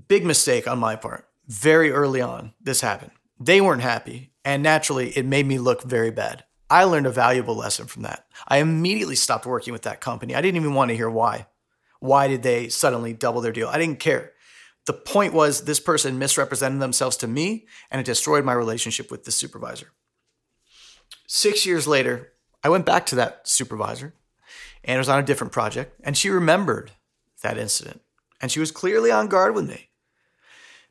Big 0.09 0.25
mistake 0.25 0.69
on 0.69 0.79
my 0.79 0.97
part. 0.97 1.27
Very 1.47 1.91
early 1.91 2.21
on, 2.21 2.55
this 2.61 2.81
happened. 2.81 3.13
They 3.39 3.61
weren't 3.61 3.83
happy, 3.83 4.33
and 4.45 4.63
naturally, 4.63 5.11
it 5.11 5.25
made 5.25 5.47
me 5.47 5.59
look 5.59 5.83
very 5.83 6.11
bad. 6.11 6.45
I 6.69 6.85
learned 6.85 7.07
a 7.07 7.11
valuable 7.11 7.57
lesson 7.57 7.87
from 7.87 8.03
that. 8.03 8.27
I 8.47 8.59
immediately 8.59 9.17
stopped 9.17 9.47
working 9.47 9.73
with 9.73 9.83
that 9.83 10.01
company. 10.01 10.35
I 10.35 10.41
didn't 10.41 10.61
even 10.61 10.75
want 10.75 10.91
to 10.91 10.97
hear 10.97 11.11
why. 11.11 11.47
Why 11.99 12.29
did 12.29 12.43
they 12.43 12.69
suddenly 12.69 13.13
double 13.13 13.41
their 13.41 13.53
deal? 13.53 13.69
I 13.69 13.79
didn't 13.79 13.99
care. 13.99 14.33
The 14.87 14.93
point 14.93 15.35
was, 15.35 15.63
this 15.63 15.81
person 15.81 16.19
misrepresented 16.19 16.81
themselves 16.81 17.17
to 17.19 17.27
me, 17.27 17.67
and 17.91 18.01
it 18.01 18.07
destroyed 18.07 18.45
my 18.45 18.53
relationship 18.53 19.11
with 19.11 19.25
the 19.25 19.33
supervisor. 19.33 19.89
Six 21.27 21.67
years 21.67 21.87
later, 21.87 22.33
I 22.63 22.69
went 22.69 22.87
back 22.87 23.07
to 23.07 23.17
that 23.17 23.47
supervisor 23.49 24.15
and 24.85 24.97
it 24.97 24.99
was 24.99 25.09
on 25.09 25.19
a 25.19 25.27
different 25.27 25.53
project. 25.53 25.99
And 26.03 26.17
she 26.17 26.31
remembered 26.31 26.93
that 27.43 27.59
incident. 27.59 28.01
And 28.41 28.51
she 28.51 28.61
was 28.61 28.73
clearly 28.73 29.11
on 29.11 29.29
guard 29.29 29.55
with 29.55 29.69
me. 29.69 29.90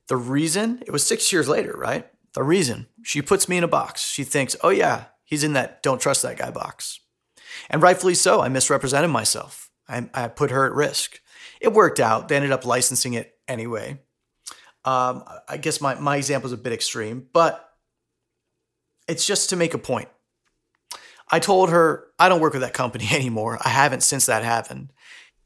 The 0.09 0.17
reason, 0.17 0.83
it 0.85 0.91
was 0.91 1.05
six 1.05 1.31
years 1.31 1.47
later, 1.47 1.73
right? 1.77 2.07
The 2.33 2.43
reason 2.43 2.87
she 3.03 3.21
puts 3.21 3.47
me 3.47 3.57
in 3.57 3.63
a 3.63 3.67
box. 3.67 4.09
She 4.09 4.23
thinks, 4.23 4.55
oh, 4.63 4.69
yeah, 4.69 5.05
he's 5.23 5.43
in 5.43 5.53
that 5.53 5.81
don't 5.83 6.01
trust 6.01 6.23
that 6.23 6.37
guy 6.37 6.51
box. 6.51 6.99
And 7.69 7.81
rightfully 7.81 8.15
so, 8.15 8.41
I 8.41 8.49
misrepresented 8.49 9.11
myself. 9.11 9.69
I, 9.87 10.09
I 10.13 10.27
put 10.27 10.51
her 10.51 10.65
at 10.65 10.73
risk. 10.73 11.21
It 11.61 11.73
worked 11.73 11.99
out. 11.99 12.27
They 12.27 12.35
ended 12.35 12.51
up 12.51 12.65
licensing 12.65 13.13
it 13.13 13.35
anyway. 13.47 13.99
Um, 14.83 15.23
I 15.47 15.57
guess 15.57 15.79
my, 15.79 15.95
my 15.95 16.17
example 16.17 16.47
is 16.47 16.53
a 16.53 16.57
bit 16.57 16.73
extreme, 16.73 17.27
but 17.31 17.69
it's 19.07 19.25
just 19.25 19.49
to 19.49 19.55
make 19.55 19.73
a 19.73 19.79
point. 19.79 20.09
I 21.31 21.39
told 21.39 21.69
her, 21.69 22.07
I 22.17 22.29
don't 22.29 22.41
work 22.41 22.53
with 22.53 22.63
that 22.63 22.73
company 22.73 23.07
anymore. 23.13 23.59
I 23.63 23.69
haven't 23.69 24.01
since 24.01 24.25
that 24.25 24.43
happened. 24.43 24.91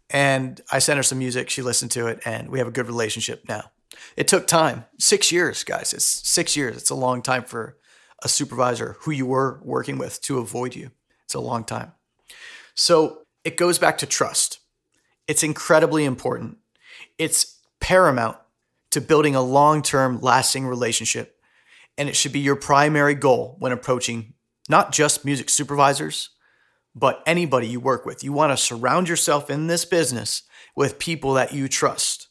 And 0.10 0.62
I 0.72 0.80
sent 0.80 0.98
her 0.98 1.04
some 1.04 1.20
music. 1.20 1.50
She 1.50 1.62
listened 1.62 1.92
to 1.92 2.08
it, 2.08 2.22
and 2.24 2.50
we 2.50 2.60
have 2.60 2.68
a 2.68 2.72
good 2.72 2.88
relationship 2.88 3.44
now. 3.50 3.72
It 4.16 4.28
took 4.28 4.48
time 4.48 4.86
six 5.00 5.32
years, 5.32 5.64
guys. 5.64 5.94
It's 5.94 6.06
six 6.06 6.56
years. 6.56 6.78
It's 6.78 6.90
a 6.90 6.96
long 6.96 7.22
time 7.22 7.44
for 7.44 7.78
a 8.24 8.30
supervisor 8.30 8.98
who 9.02 9.12
you 9.12 9.26
were 9.26 9.60
working 9.64 9.98
with 9.98 10.22
to 10.22 10.40
avoid 10.40 10.76
you. 10.76 10.92
It's 11.26 11.34
a 11.34 11.40
long 11.40 11.64
time. 11.64 11.94
So 12.76 13.24
it 13.44 13.58
goes 13.58 13.78
back 13.78 13.98
to 14.00 14.06
trust. 14.06 14.60
It's 15.28 15.44
incredibly 15.44 16.06
important. 16.06 16.58
It's 17.18 17.60
paramount 17.80 18.38
to 18.92 19.02
building 19.02 19.36
a 19.36 19.42
long 19.42 19.82
term, 19.82 20.22
lasting 20.22 20.66
relationship. 20.66 21.38
And 21.98 22.10
it 22.10 22.16
should 22.16 22.32
be 22.32 22.40
your 22.40 22.56
primary 22.56 23.16
goal 23.16 23.56
when 23.60 23.72
approaching 23.72 24.34
not 24.70 24.92
just 24.92 25.26
music 25.26 25.50
supervisors, 25.50 26.30
but 26.96 27.22
anybody 27.26 27.68
you 27.68 27.80
work 27.80 28.06
with. 28.06 28.24
You 28.24 28.34
want 28.34 28.52
to 28.52 28.58
surround 28.58 29.10
yourself 29.10 29.50
in 29.50 29.68
this 29.68 29.86
business 29.86 30.44
with 30.76 31.00
people 31.00 31.34
that 31.34 31.54
you 31.54 31.68
trust. 31.68 32.30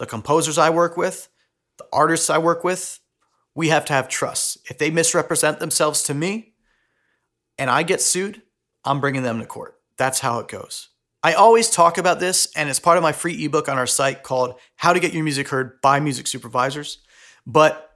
The 0.00 0.06
composers 0.06 0.56
I 0.56 0.70
work 0.70 0.96
with, 0.96 1.28
the 1.76 1.84
artists 1.92 2.30
I 2.30 2.38
work 2.38 2.64
with, 2.64 3.00
we 3.54 3.68
have 3.68 3.84
to 3.84 3.92
have 3.92 4.08
trust. 4.08 4.56
If 4.70 4.78
they 4.78 4.90
misrepresent 4.90 5.60
themselves 5.60 6.02
to 6.04 6.14
me 6.14 6.54
and 7.58 7.68
I 7.68 7.82
get 7.82 8.00
sued, 8.00 8.40
I'm 8.82 9.02
bringing 9.02 9.24
them 9.24 9.40
to 9.40 9.44
court. 9.44 9.78
That's 9.98 10.20
how 10.20 10.38
it 10.38 10.48
goes. 10.48 10.88
I 11.22 11.34
always 11.34 11.68
talk 11.68 11.98
about 11.98 12.18
this, 12.18 12.50
and 12.56 12.70
it's 12.70 12.80
part 12.80 12.96
of 12.96 13.02
my 13.02 13.12
free 13.12 13.44
ebook 13.44 13.68
on 13.68 13.76
our 13.76 13.86
site 13.86 14.22
called 14.22 14.58
How 14.76 14.94
to 14.94 15.00
Get 15.00 15.12
Your 15.12 15.22
Music 15.22 15.48
Heard 15.48 15.78
by 15.82 16.00
Music 16.00 16.26
Supervisors. 16.26 17.00
But 17.46 17.90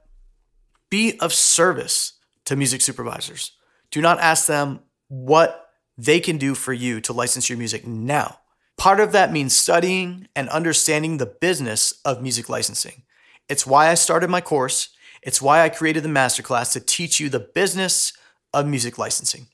be 0.91 1.19
of 1.19 1.33
service 1.33 2.19
to 2.45 2.55
music 2.55 2.81
supervisors. 2.81 3.53
Do 3.89 3.99
not 3.99 4.19
ask 4.19 4.45
them 4.45 4.81
what 5.07 5.71
they 5.97 6.19
can 6.19 6.37
do 6.37 6.53
for 6.53 6.71
you 6.71 7.01
to 7.01 7.13
license 7.13 7.49
your 7.49 7.57
music 7.57 7.87
now. 7.87 8.37
Part 8.77 8.99
of 8.99 9.11
that 9.13 9.31
means 9.31 9.55
studying 9.55 10.27
and 10.35 10.49
understanding 10.49 11.17
the 11.17 11.25
business 11.25 11.93
of 12.03 12.21
music 12.21 12.49
licensing. 12.49 13.03
It's 13.47 13.65
why 13.65 13.89
I 13.89 13.93
started 13.93 14.29
my 14.29 14.41
course. 14.41 14.89
It's 15.21 15.41
why 15.41 15.61
I 15.61 15.69
created 15.69 16.03
the 16.03 16.09
masterclass 16.09 16.73
to 16.73 16.79
teach 16.79 17.19
you 17.19 17.29
the 17.29 17.39
business 17.39 18.13
of 18.53 18.67
music 18.67 18.97
licensing. 18.97 19.47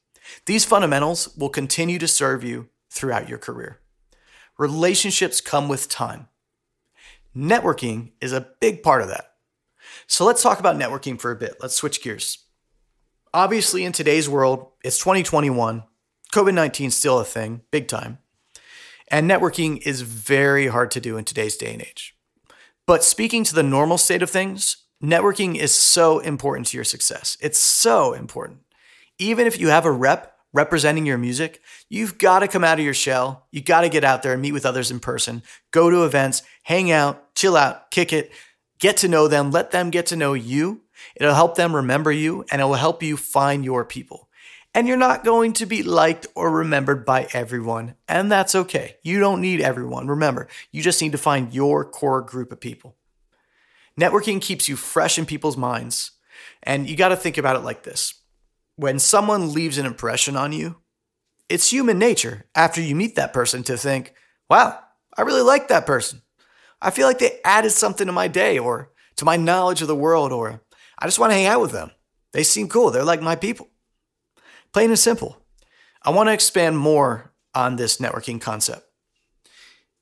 These 0.45 0.65
fundamentals 0.65 1.35
will 1.37 1.49
continue 1.49 1.99
to 1.99 2.07
serve 2.07 2.43
you 2.43 2.69
throughout 2.89 3.29
your 3.29 3.37
career. 3.37 3.79
Relationships 4.57 5.41
come 5.41 5.67
with 5.67 5.89
time. 5.89 6.27
Networking 7.35 8.11
is 8.21 8.33
a 8.33 8.47
big 8.59 8.83
part 8.83 9.01
of 9.01 9.07
that. 9.07 9.33
So 10.07 10.25
let's 10.25 10.43
talk 10.43 10.59
about 10.59 10.77
networking 10.77 11.19
for 11.19 11.31
a 11.31 11.35
bit. 11.35 11.55
Let's 11.61 11.75
switch 11.75 12.03
gears. 12.03 12.39
Obviously, 13.33 13.85
in 13.85 13.93
today's 13.93 14.27
world, 14.27 14.71
it's 14.83 14.99
2021. 14.99 15.83
COVID 16.33 16.53
19 16.53 16.87
is 16.87 16.95
still 16.95 17.19
a 17.19 17.25
thing, 17.25 17.61
big 17.71 17.87
time. 17.87 18.17
And 19.12 19.30
networking 19.30 19.86
is 19.86 20.01
very 20.01 20.68
hard 20.68 20.89
to 20.91 21.01
do 21.01 21.18
in 21.18 21.25
today's 21.25 21.58
day 21.58 21.74
and 21.74 21.82
age. 21.82 22.15
But 22.88 23.03
speaking 23.03 23.44
to 23.44 23.53
the 23.53 23.62
normal 23.62 23.98
state 23.98 24.24
of 24.24 24.30
things, 24.30 24.77
networking 25.03 25.58
is 25.58 25.74
so 25.75 26.20
important 26.20 26.68
to 26.68 26.77
your 26.77 26.86
success. 26.86 27.38
It's 27.41 27.60
so 27.60 28.13
important. 28.13 28.60
Even 29.20 29.48
if 29.48 29.60
you 29.60 29.68
have 29.68 29.86
a 29.86 29.91
rep 29.91 30.38
representing 30.53 31.06
your 31.06 31.18
music, 31.18 31.62
you've 31.89 32.18
got 32.18 32.39
to 32.39 32.48
come 32.48 32.63
out 32.63 32.80
of 32.80 32.86
your 32.86 32.94
shell. 32.94 33.48
You 33.51 33.62
got 33.62 33.82
to 33.82 33.89
get 33.89 34.06
out 34.06 34.24
there 34.24 34.34
and 34.34 34.41
meet 34.41 34.53
with 34.53 34.65
others 34.65 34.91
in 34.91 35.01
person, 35.01 35.44
go 35.72 35.89
to 35.89 36.06
events, 36.06 36.41
hang 36.63 36.89
out, 36.89 37.36
chill 37.36 37.58
out, 37.58 37.91
kick 37.91 38.13
it, 38.13 38.32
get 38.80 38.98
to 38.98 39.10
know 39.10 39.27
them, 39.27 39.51
let 39.51 39.72
them 39.72 39.89
get 39.89 40.06
to 40.08 40.15
know 40.15 40.34
you. 40.34 40.82
It'll 41.15 41.36
help 41.36 41.56
them 41.56 41.75
remember 41.75 42.12
you 42.12 42.46
and 42.50 42.62
it 42.62 42.65
will 42.65 42.75
help 42.75 43.03
you 43.03 43.18
find 43.18 43.65
your 43.65 43.84
people. 43.84 44.30
And 44.73 44.87
you're 44.87 44.97
not 44.97 45.25
going 45.25 45.53
to 45.53 45.65
be 45.65 45.83
liked 45.83 46.27
or 46.33 46.49
remembered 46.49 47.05
by 47.05 47.27
everyone, 47.33 47.95
and 48.07 48.31
that's 48.31 48.55
okay. 48.55 48.95
You 49.03 49.19
don't 49.19 49.41
need 49.41 49.59
everyone. 49.59 50.07
Remember, 50.07 50.47
you 50.71 50.81
just 50.81 51.01
need 51.01 51.11
to 51.11 51.17
find 51.17 51.53
your 51.53 51.83
core 51.83 52.21
group 52.21 52.53
of 52.53 52.61
people. 52.61 52.95
Networking 53.99 54.41
keeps 54.41 54.69
you 54.69 54.77
fresh 54.77 55.19
in 55.19 55.25
people's 55.25 55.57
minds, 55.57 56.11
and 56.63 56.89
you 56.89 56.95
got 56.95 57.09
to 57.09 57.17
think 57.17 57.37
about 57.37 57.57
it 57.57 57.63
like 57.63 57.83
this 57.83 58.21
when 58.81 58.97
someone 58.97 59.53
leaves 59.53 59.77
an 59.77 59.85
impression 59.85 60.35
on 60.35 60.51
you, 60.51 60.77
it's 61.49 61.71
human 61.71 61.99
nature 61.99 62.45
after 62.55 62.81
you 62.81 62.95
meet 62.95 63.15
that 63.15 63.31
person 63.31 63.61
to 63.63 63.77
think, 63.77 64.13
wow, 64.49 64.79
I 65.15 65.21
really 65.21 65.43
like 65.43 65.67
that 65.67 65.85
person. 65.85 66.23
I 66.81 66.89
feel 66.89 67.05
like 67.05 67.19
they 67.19 67.39
added 67.45 67.71
something 67.71 68.07
to 68.07 68.13
my 68.13 68.27
day 68.27 68.57
or 68.57 68.91
to 69.17 69.25
my 69.25 69.35
knowledge 69.37 69.83
of 69.83 69.87
the 69.87 69.95
world, 69.95 70.31
or 70.31 70.61
I 70.97 71.05
just 71.05 71.19
want 71.19 71.31
to 71.31 71.35
hang 71.35 71.45
out 71.45 71.61
with 71.61 71.71
them. 71.71 71.91
They 72.31 72.41
seem 72.41 72.69
cool. 72.69 72.89
They're 72.89 73.03
like 73.03 73.21
my 73.21 73.35
people. 73.35 73.69
Plain 74.73 74.89
and 74.89 74.99
simple. 74.99 75.37
I 76.03 76.11
want 76.11 76.29
to 76.29 76.33
expand 76.33 76.77
more 76.77 77.33
on 77.53 77.75
this 77.75 77.97
networking 77.97 78.39
concept. 78.39 78.87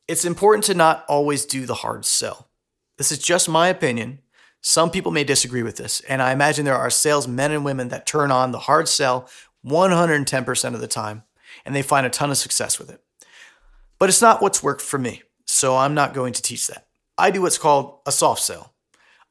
It's 0.08 0.26
important 0.26 0.64
to 0.66 0.74
not 0.74 1.06
always 1.08 1.46
do 1.46 1.66
the 1.66 1.76
hard 1.76 2.06
sell. 2.06 2.50
This 2.98 3.12
is 3.12 3.20
just 3.20 3.50
my 3.50 3.68
opinion, 3.68 4.20
some 4.62 4.92
people 4.92 5.12
may 5.12 5.24
disagree 5.24 5.64
with 5.64 5.78
this, 5.78 6.02
and 6.02 6.22
I 6.22 6.34
imagine 6.34 6.66
there 6.66 6.76
are 6.76 6.90
salesmen 6.90 7.52
and 7.52 7.64
women 7.64 7.88
that 7.90 8.06
turn 8.06 8.30
on 8.30 8.52
the 8.52 8.60
hard 8.60 8.90
sell 8.90 9.30
110% 9.66 10.74
of 10.74 10.82
the 10.82 10.88
time, 10.88 11.24
and 11.66 11.76
they 11.76 11.82
find 11.82 12.06
a 12.06 12.10
ton 12.10 12.30
of 12.30 12.38
success 12.38 12.78
with 12.78 12.90
it. 12.90 13.02
But 14.00 14.10
it's 14.10 14.22
not 14.22 14.42
what's 14.42 14.62
worked 14.62 14.82
for 14.82 15.00
me, 15.00 15.24
so 15.46 15.78
I'm 15.78 15.94
not 15.94 16.14
going 16.14 16.34
to 16.34 16.42
teach 16.42 16.68
that. 16.68 16.88
I 17.18 17.32
do 17.32 17.42
what's 17.42 17.58
called 17.58 18.00
a 18.06 18.12
soft 18.12 18.42
sell, 18.42 18.74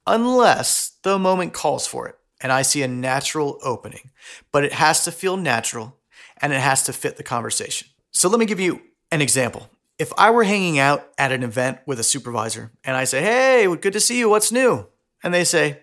unless 0.07 0.97
the 1.03 1.19
moment 1.19 1.53
calls 1.53 1.87
for 1.87 2.09
it 2.09 2.18
and 2.41 2.53
I 2.53 2.63
see 2.63 2.83
a 2.83 2.89
natural 2.89 3.59
opening. 3.63 4.11
But 4.53 4.65
it 4.65 4.73
has 4.73 5.05
to 5.05 5.13
feel 5.13 5.37
natural 5.37 5.97
and 6.41 6.53
it 6.53 6.61
has 6.61 6.85
to 6.85 6.93
fit 6.93 7.17
the 7.17 7.23
conversation. 7.23 7.89
So 8.11 8.29
let 8.29 8.39
me 8.39 8.47
give 8.47 8.61
you 8.61 8.81
an 9.11 9.21
example. 9.21 9.69
If 9.99 10.13
I 10.17 10.31
were 10.31 10.45
hanging 10.45 10.79
out 10.79 11.09
at 11.19 11.33
an 11.33 11.43
event 11.43 11.79
with 11.87 11.99
a 11.99 12.05
supervisor 12.05 12.71
and 12.85 12.97
I 12.97 13.05
say, 13.05 13.21
Hey, 13.23 13.67
good 13.77 13.93
to 13.95 14.01
see 14.01 14.19
you, 14.19 14.29
what's 14.29 14.53
new? 14.53 14.87
and 15.23 15.35
they 15.35 15.45
say, 15.45 15.81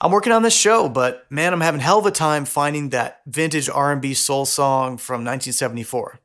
I'm 0.00 0.12
working 0.12 0.32
on 0.32 0.42
this 0.42 0.56
show, 0.56 0.88
but 0.88 1.26
man, 1.30 1.52
I'm 1.52 1.60
having 1.60 1.80
hell 1.80 1.98
of 1.98 2.06
a 2.06 2.10
time 2.10 2.44
finding 2.44 2.90
that 2.90 3.22
vintage 3.26 3.68
R&B 3.68 4.14
soul 4.14 4.44
song 4.44 4.98
from 4.98 5.24
1974. 5.24 6.20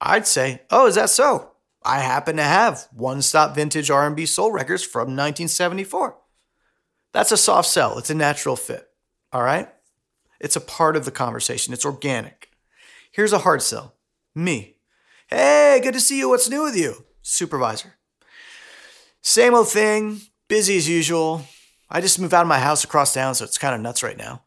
I'd 0.00 0.26
say, 0.26 0.62
"Oh, 0.70 0.86
is 0.86 0.96
that 0.96 1.10
so? 1.10 1.52
I 1.84 2.00
happen 2.00 2.36
to 2.36 2.42
have 2.42 2.88
one-stop 2.92 3.54
vintage 3.54 3.90
R&B 3.90 4.26
soul 4.26 4.52
records 4.52 4.82
from 4.82 5.16
1974." 5.16 6.16
That's 7.12 7.32
a 7.32 7.36
soft 7.36 7.68
sell. 7.68 7.98
It's 7.98 8.10
a 8.10 8.14
natural 8.14 8.56
fit. 8.56 8.88
All 9.32 9.42
right? 9.42 9.68
It's 10.40 10.56
a 10.56 10.60
part 10.60 10.96
of 10.96 11.04
the 11.04 11.10
conversation. 11.10 11.72
It's 11.72 11.86
organic. 11.86 12.50
Here's 13.12 13.32
a 13.32 13.38
hard 13.38 13.62
sell. 13.62 13.94
Me. 14.34 14.76
Hey, 15.28 15.80
good 15.82 15.94
to 15.94 16.00
see 16.00 16.18
you. 16.18 16.30
What's 16.30 16.48
new 16.48 16.62
with 16.62 16.76
you? 16.76 17.04
Supervisor. 17.22 17.94
Same 19.20 19.54
old 19.54 19.68
thing, 19.68 20.20
Busy 20.48 20.76
as 20.76 20.88
usual. 20.88 21.46
I 21.88 22.00
just 22.00 22.18
moved 22.18 22.34
out 22.34 22.42
of 22.42 22.48
my 22.48 22.58
house 22.58 22.84
across 22.84 23.14
town, 23.14 23.34
so 23.34 23.44
it's 23.44 23.56
kind 23.56 23.74
of 23.74 23.80
nuts 23.80 24.02
right 24.02 24.18
now. 24.18 24.42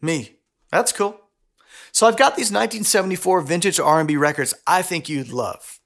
Me. 0.00 0.38
That's 0.70 0.92
cool. 0.92 1.20
So 1.92 2.06
I've 2.06 2.16
got 2.16 2.36
these 2.36 2.50
1974 2.50 3.40
vintage 3.42 3.78
R&B 3.78 4.16
records 4.16 4.54
I 4.66 4.82
think 4.82 5.08
you'd 5.08 5.30
love. 5.30 5.80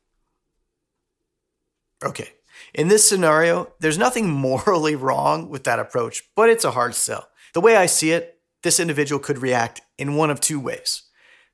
Okay. 2.05 2.34
In 2.75 2.89
this 2.89 3.09
scenario, 3.09 3.73
there's 3.79 3.99
nothing 3.99 4.29
morally 4.31 4.97
wrong 4.97 5.49
with 5.49 5.65
that 5.65 5.79
approach, 5.79 6.23
but 6.35 6.51
it's 6.51 6.65
a 6.65 6.73
hard 6.73 6.95
sell. 6.95 7.29
The 7.55 7.61
way 7.61 7.77
I 7.77 7.87
see 7.87 8.11
it, 8.11 8.41
this 8.63 8.81
individual 8.81 9.21
could 9.21 9.39
react 9.39 9.81
in 9.97 10.17
one 10.17 10.31
of 10.31 10.41
two 10.41 10.59
ways. 10.59 11.03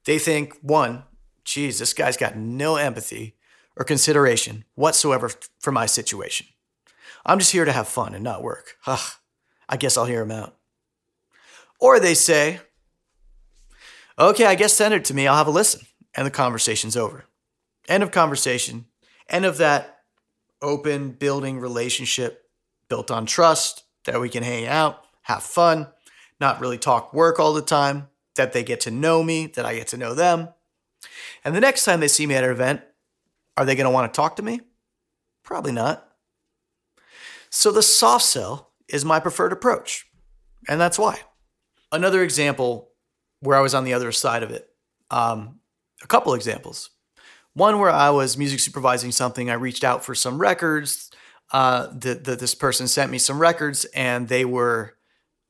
They 0.07 0.19
think, 0.19 0.57
one, 0.63 1.05
geez, 1.45 1.79
this 1.79 1.93
guy's 1.93 2.17
got 2.17 2.37
no 2.37 2.77
empathy 2.77 3.37
or 3.77 3.85
consideration 3.85 4.65
whatsoever 4.75 5.31
for 5.59 5.73
my 5.73 5.87
situation. 5.87 6.47
I'm 7.27 7.39
just 7.39 7.53
here 7.53 7.67
to 7.67 7.73
have 7.73 7.87
fun 7.87 8.15
and 8.15 8.25
not 8.25 8.43
work. 8.43 8.77
Ugh, 8.87 9.13
I 9.69 9.77
guess 9.77 9.99
I'll 9.99 10.07
hear 10.07 10.23
him 10.23 10.31
out. 10.31 10.57
Or 11.79 12.01
they 12.01 12.15
say, 12.15 12.61
okay, 14.19 14.47
I 14.47 14.55
guess 14.55 14.73
send 14.73 14.95
it 14.95 15.05
to 15.07 15.15
me. 15.15 15.27
I'll 15.27 15.37
have 15.37 15.47
a 15.47 15.51
listen. 15.51 15.83
And 16.15 16.27
the 16.27 16.31
conversation's 16.31 16.97
over. 16.97 17.25
End 17.89 18.03
of 18.03 18.11
conversation. 18.11 18.87
End 19.29 19.45
of 19.45 19.59
that 19.59 20.00
open 20.63 21.11
building 21.11 21.59
relationship 21.59 22.51
built 22.89 23.11
on 23.11 23.27
trust 23.27 23.85
that 24.05 24.21
we 24.21 24.29
can 24.29 24.43
hang 24.43 24.67
out, 24.67 25.05
have 25.23 25.43
fun, 25.43 25.89
not 26.41 26.61
really 26.61 26.79
talk 26.79 27.13
work 27.15 27.39
all 27.39 27.53
the 27.53 27.63
time, 27.63 28.09
that 28.37 28.53
they 28.53 28.63
get 28.63 28.81
to 28.81 28.91
know 28.91 29.23
me, 29.23 29.47
that 29.47 29.67
I 29.67 29.75
get 29.75 29.89
to 29.89 29.97
know 29.97 30.15
them. 30.15 30.49
And 31.45 31.55
the 31.55 31.61
next 31.61 31.85
time 31.85 32.01
they 32.01 32.09
see 32.09 32.27
me 32.27 32.35
at 32.35 32.45
an 32.45 32.51
event, 32.51 32.83
are 33.57 33.65
they 33.65 33.75
going 33.75 33.85
to 33.85 33.91
want 33.91 34.13
to 34.13 34.17
talk 34.17 34.37
to 34.37 34.43
me? 34.43 34.61
Probably 35.43 35.73
not. 35.73 36.07
So 37.51 37.73
the 37.73 37.83
soft 37.83 38.25
sell 38.25 38.71
is 38.89 39.05
my 39.05 39.21
preferred 39.21 39.53
approach, 39.53 40.07
and 40.69 40.81
that's 40.81 40.99
why. 40.99 41.21
Another 41.93 42.23
example 42.23 42.91
where 43.41 43.59
I 43.59 43.61
was 43.61 43.75
on 43.75 43.85
the 43.85 43.95
other 43.95 44.13
side 44.13 44.43
of 44.43 44.51
it, 44.51 44.69
um, 45.11 45.59
a 46.03 46.07
couple 46.07 46.35
examples. 46.35 46.91
One 47.55 47.79
where 47.79 47.91
I 47.91 48.11
was 48.11 48.37
music 48.37 48.61
supervising 48.61 49.13
something, 49.13 49.51
I 49.51 49.55
reached 49.55 49.85
out 49.85 50.05
for 50.05 50.15
some 50.15 50.41
records. 50.41 51.11
Uh, 51.53 51.89
that 51.95 52.23
this 52.25 52.55
person 52.55 52.87
sent 52.87 53.11
me 53.11 53.19
some 53.19 53.41
records, 53.41 53.85
and 53.87 54.29
they 54.29 54.45
were 54.45 54.95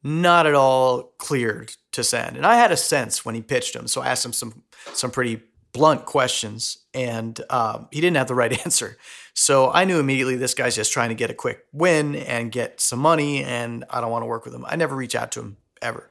not 0.03 0.47
at 0.47 0.55
all 0.55 1.13
cleared 1.19 1.75
to 1.93 2.03
send. 2.03 2.39
And 2.39 2.47
I 2.47 2.55
had 2.55 2.73
a 2.73 2.77
sense 2.77 3.23
when 3.23 3.35
he 3.35 3.43
pitched 3.43 3.75
them, 3.75 3.87
so 3.87 4.01
I 4.01 4.09
asked 4.09 4.25
him 4.25 4.33
some 4.33 4.63
some 4.95 5.11
pretty 5.11 5.43
blunt 5.73 6.07
questions, 6.07 6.79
and 6.95 7.41
um, 7.51 7.89
he 7.91 8.01
didn't 8.01 8.17
have 8.17 8.29
the 8.29 8.35
right 8.35 8.59
answer. 8.65 8.97
So 9.35 9.71
I 9.71 9.85
knew 9.85 9.99
immediately 9.99 10.37
this 10.37 10.55
guy's 10.55 10.77
just 10.77 10.93
trying 10.93 11.11
to 11.11 11.15
get 11.15 11.31
a 11.31 11.35
quick 11.35 11.65
win 11.73 12.17
and 12.17 12.51
get 12.51 12.81
some 12.81 12.99
money, 12.99 13.45
and 13.45 13.85
I 13.91 14.01
don't 14.01 14.11
want 14.11 14.23
to 14.23 14.27
work 14.27 14.45
with 14.45 14.55
him. 14.55 14.65
I 14.67 14.77
never 14.77 14.97
reach 14.97 15.15
out 15.15 15.33
to 15.33 15.41
him 15.41 15.57
ever. 15.81 16.11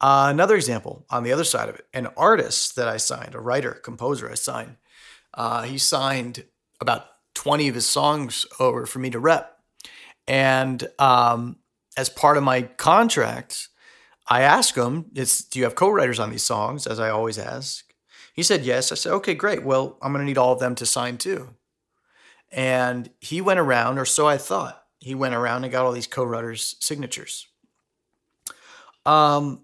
Uh, 0.00 0.26
another 0.30 0.56
example 0.56 1.04
on 1.10 1.22
the 1.22 1.32
other 1.32 1.44
side 1.44 1.68
of 1.68 1.76
it, 1.76 1.86
an 1.92 2.08
artist 2.16 2.74
that 2.76 2.88
I 2.88 2.96
signed, 2.96 3.34
a 3.34 3.40
writer, 3.40 3.72
composer 3.72 4.30
I 4.30 4.34
signed. 4.34 4.76
Uh, 5.34 5.62
he 5.62 5.78
signed 5.78 6.44
about 6.80 7.06
20 7.34 7.68
of 7.68 7.74
his 7.74 7.86
songs 7.86 8.46
over 8.60 8.86
for 8.86 8.98
me 8.98 9.10
to 9.10 9.18
rep. 9.18 9.58
And 10.28 10.86
um, 10.98 11.56
as 11.96 12.08
part 12.08 12.36
of 12.36 12.42
my 12.42 12.62
contract, 12.62 13.68
I 14.28 14.42
asked 14.42 14.76
him, 14.76 15.06
"Do 15.12 15.58
you 15.58 15.64
have 15.64 15.74
co-writers 15.74 16.20
on 16.20 16.30
these 16.30 16.44
songs?" 16.44 16.86
As 16.86 17.00
I 17.00 17.10
always 17.10 17.38
ask. 17.38 17.84
He 18.34 18.42
said 18.42 18.64
yes. 18.64 18.92
I 18.92 18.94
said, 18.94 19.12
"Okay, 19.14 19.34
great. 19.34 19.64
Well, 19.64 19.98
I'm 20.00 20.12
going 20.12 20.22
to 20.22 20.26
need 20.26 20.38
all 20.38 20.52
of 20.52 20.60
them 20.60 20.74
to 20.76 20.86
sign 20.86 21.18
too." 21.18 21.54
And 22.50 23.10
he 23.20 23.40
went 23.40 23.60
around, 23.60 23.98
or 23.98 24.04
so 24.04 24.26
I 24.28 24.38
thought. 24.38 24.82
He 25.00 25.14
went 25.14 25.34
around 25.34 25.64
and 25.64 25.72
got 25.72 25.84
all 25.84 25.92
these 25.92 26.06
co-writers' 26.06 26.76
signatures. 26.78 27.48
Um, 29.04 29.62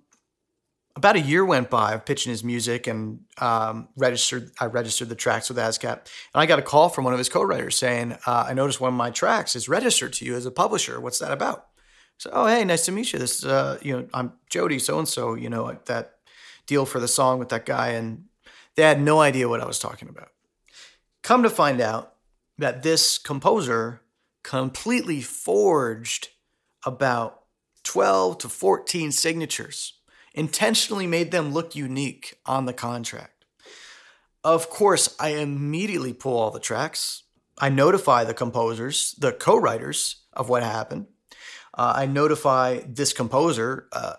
about 0.99 1.17
a 1.17 1.21
year 1.21 1.45
went 1.45 1.71
by 1.71 1.95
of 1.95 2.05
pitching 2.05 2.31
his 2.31 2.43
music 2.43 2.87
and 2.87 3.21
um, 3.39 3.89
registered. 3.97 4.51
I 4.61 4.67
registered 4.67 5.09
the 5.09 5.15
tracks 5.15 5.49
with 5.49 5.57
ASCAP, 5.57 5.93
and 5.93 6.09
I 6.35 6.47
got 6.47 6.59
a 6.59 6.63
call 6.63 6.89
from 6.89 7.05
one 7.05 7.15
of 7.15 7.19
his 7.19 7.29
co-writers 7.29 7.77
saying, 7.77 8.19
uh, 8.27 8.47
"I 8.49 8.53
noticed 8.53 8.81
one 8.81 8.93
of 8.93 8.97
my 8.97 9.11
tracks 9.11 9.55
is 9.55 9.69
registered 9.69 10.13
to 10.15 10.25
you 10.25 10.35
as 10.35 10.45
a 10.45 10.51
publisher. 10.51 11.01
What's 11.01 11.21
that 11.21 11.33
about?" 11.33 11.69
So, 12.19 12.31
oh, 12.33 12.47
hey, 12.47 12.65
nice 12.65 12.85
to 12.87 12.93
meet 12.93 13.13
you. 13.13 13.21
This, 13.21 13.45
uh, 13.45 13.79
you 13.81 13.97
know, 13.97 14.09
I'm 14.13 14.33
Jody, 14.51 14.81
so 14.81 14.99
and 14.99 15.07
so. 15.07 15.35
You 15.35 15.49
know, 15.49 15.79
that 15.87 16.17
deal 16.67 16.85
for 16.85 16.99
the 16.99 17.09
song 17.09 17.39
with 17.39 17.49
that 17.51 17.65
guy, 17.65 17.91
and 17.91 18.25
they 18.75 18.83
had 18.83 19.01
no 19.01 19.21
idea 19.21 19.49
what 19.49 19.61
I 19.61 19.67
was 19.67 19.79
talking 19.79 20.09
about. 20.09 20.31
Come 21.23 21.45
to 21.45 21.51
find 21.51 21.81
out 21.81 22.15
that 22.59 22.83
this 22.83 23.19
composer 23.19 24.03
completely 24.43 25.21
forged 25.21 26.29
about 26.85 27.45
12 27.85 28.39
to 28.39 28.49
14 28.49 29.13
signatures, 29.13 29.98
intentionally 30.39 31.07
made 31.07 31.31
them 31.31 31.53
look 31.53 31.77
unique 31.77 32.39
on 32.47 32.67
the 32.67 32.73
contract. 32.73 33.45
Of 34.45 34.71
course, 34.71 35.15
I 35.19 35.31
immediately 35.31 36.13
pull 36.13 36.39
all 36.39 36.51
the 36.51 36.61
tracks. 36.61 37.25
I 37.59 37.69
notify 37.69 38.25
the 38.25 38.35
composers, 38.35 39.15
the 39.19 39.33
co 39.33 39.57
writers 39.57 40.23
of 40.33 40.49
what 40.49 40.63
happened 40.63 41.07
uh, 41.79 41.93
I 41.95 42.07
notify 42.07 42.81
this 42.87 43.13
composer 43.13 43.87
uh, 43.93 44.15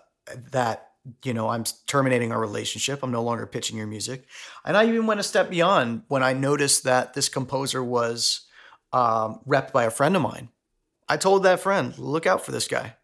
that 0.50 0.88
you 1.22 1.34
know 1.34 1.48
I'm 1.48 1.64
terminating 1.86 2.32
our 2.32 2.40
relationship. 2.40 3.00
I'm 3.02 3.12
no 3.12 3.22
longer 3.22 3.46
pitching 3.46 3.76
your 3.76 3.86
music, 3.86 4.26
and 4.64 4.76
I 4.76 4.86
even 4.86 5.06
went 5.06 5.20
a 5.20 5.24
step 5.24 5.50
beyond 5.50 6.02
when 6.08 6.22
I 6.22 6.32
noticed 6.32 6.84
that 6.84 7.12
this 7.12 7.28
composer 7.28 7.84
was 7.84 8.46
um, 8.94 9.40
repped 9.46 9.72
by 9.72 9.84
a 9.84 9.90
friend 9.90 10.16
of 10.16 10.22
mine. 10.22 10.48
I 11.06 11.18
told 11.18 11.42
that 11.42 11.60
friend, 11.60 11.96
look 11.98 12.26
out 12.26 12.44
for 12.44 12.52
this 12.52 12.66
guy, 12.66 12.96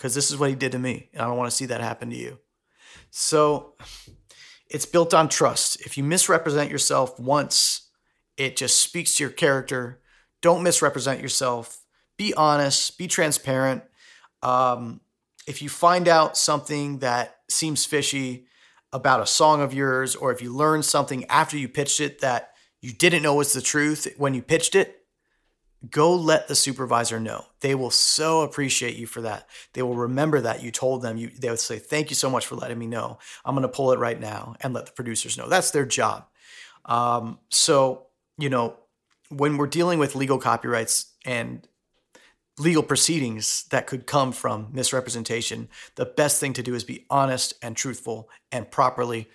because 0.00 0.14
this 0.14 0.30
is 0.30 0.38
what 0.38 0.48
he 0.48 0.56
did 0.56 0.72
to 0.72 0.78
me, 0.78 1.10
and 1.12 1.20
I 1.20 1.26
don't 1.26 1.36
want 1.36 1.50
to 1.50 1.56
see 1.56 1.66
that 1.66 1.82
happen 1.82 2.08
to 2.08 2.16
you. 2.16 2.38
So 3.10 3.74
it's 4.70 4.86
built 4.86 5.12
on 5.12 5.28
trust. 5.28 5.84
If 5.84 5.98
you 5.98 6.04
misrepresent 6.04 6.70
yourself 6.70 7.20
once, 7.20 7.90
it 8.38 8.56
just 8.56 8.80
speaks 8.80 9.16
to 9.16 9.24
your 9.24 9.30
character. 9.30 10.00
Don't 10.40 10.62
misrepresent 10.62 11.20
yourself 11.20 11.80
be 12.20 12.34
honest, 12.34 12.98
be 12.98 13.06
transparent. 13.06 13.82
Um, 14.42 15.00
if 15.46 15.62
you 15.62 15.70
find 15.70 16.06
out 16.06 16.36
something 16.36 16.98
that 16.98 17.36
seems 17.48 17.86
fishy 17.86 18.44
about 18.92 19.22
a 19.22 19.26
song 19.26 19.62
of 19.62 19.72
yours, 19.72 20.14
or 20.14 20.30
if 20.30 20.42
you 20.42 20.54
learn 20.54 20.82
something 20.82 21.24
after 21.30 21.56
you 21.56 21.66
pitched 21.66 21.98
it 21.98 22.20
that 22.20 22.50
you 22.82 22.92
didn't 22.92 23.22
know 23.22 23.36
was 23.36 23.54
the 23.54 23.62
truth 23.62 24.06
when 24.18 24.34
you 24.34 24.42
pitched 24.42 24.74
it, 24.74 24.99
go 25.88 26.14
let 26.14 26.48
the 26.48 26.54
supervisor 26.54 27.18
know. 27.18 27.46
They 27.60 27.74
will 27.74 27.90
so 27.90 28.42
appreciate 28.42 28.96
you 28.96 29.06
for 29.06 29.22
that. 29.22 29.48
They 29.72 29.82
will 29.82 29.96
remember 29.96 30.40
that 30.40 30.62
you 30.62 30.70
told 30.70 31.02
them. 31.02 31.16
You, 31.16 31.30
they 31.30 31.48
would 31.48 31.58
say, 31.58 31.78
"Thank 31.78 32.10
you 32.10 32.16
so 32.16 32.28
much 32.28 32.46
for 32.46 32.56
letting 32.56 32.78
me 32.78 32.86
know. 32.86 33.18
I'm 33.44 33.54
going 33.54 33.62
to 33.62 33.68
pull 33.68 33.92
it 33.92 33.98
right 33.98 34.20
now 34.20 34.56
and 34.60 34.74
let 34.74 34.86
the 34.86 34.92
producers 34.92 35.38
know." 35.38 35.48
That's 35.48 35.70
their 35.70 35.86
job. 35.86 36.26
Um, 36.84 37.38
so 37.48 38.06
you 38.38 38.48
know, 38.48 38.76
when 39.28 39.56
we're 39.56 39.66
dealing 39.66 39.98
with 39.98 40.14
legal 40.14 40.38
copyrights 40.38 41.12
and 41.24 41.66
legal 42.58 42.82
proceedings 42.82 43.64
that 43.70 43.86
could 43.86 44.06
come 44.06 44.32
from 44.32 44.68
misrepresentation, 44.72 45.68
the 45.94 46.04
best 46.04 46.40
thing 46.40 46.52
to 46.54 46.62
do 46.62 46.74
is 46.74 46.84
be 46.84 47.06
honest 47.08 47.54
and 47.62 47.76
truthful 47.76 48.28
and 48.52 48.70
properly 48.70 49.28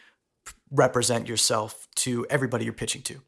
represent 0.71 1.27
yourself 1.27 1.88
to 1.95 2.25
everybody 2.29 2.65
you're 2.65 2.73
pitching 2.73 3.01
to. 3.03 3.21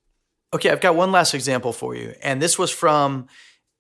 Okay, 0.54 0.70
I've 0.70 0.82
got 0.82 0.96
one 0.96 1.12
last 1.12 1.34
example 1.34 1.74
for 1.74 1.96
you. 1.96 2.14
And 2.22 2.42
this 2.42 2.58
was 2.58 2.72
from 2.72 3.28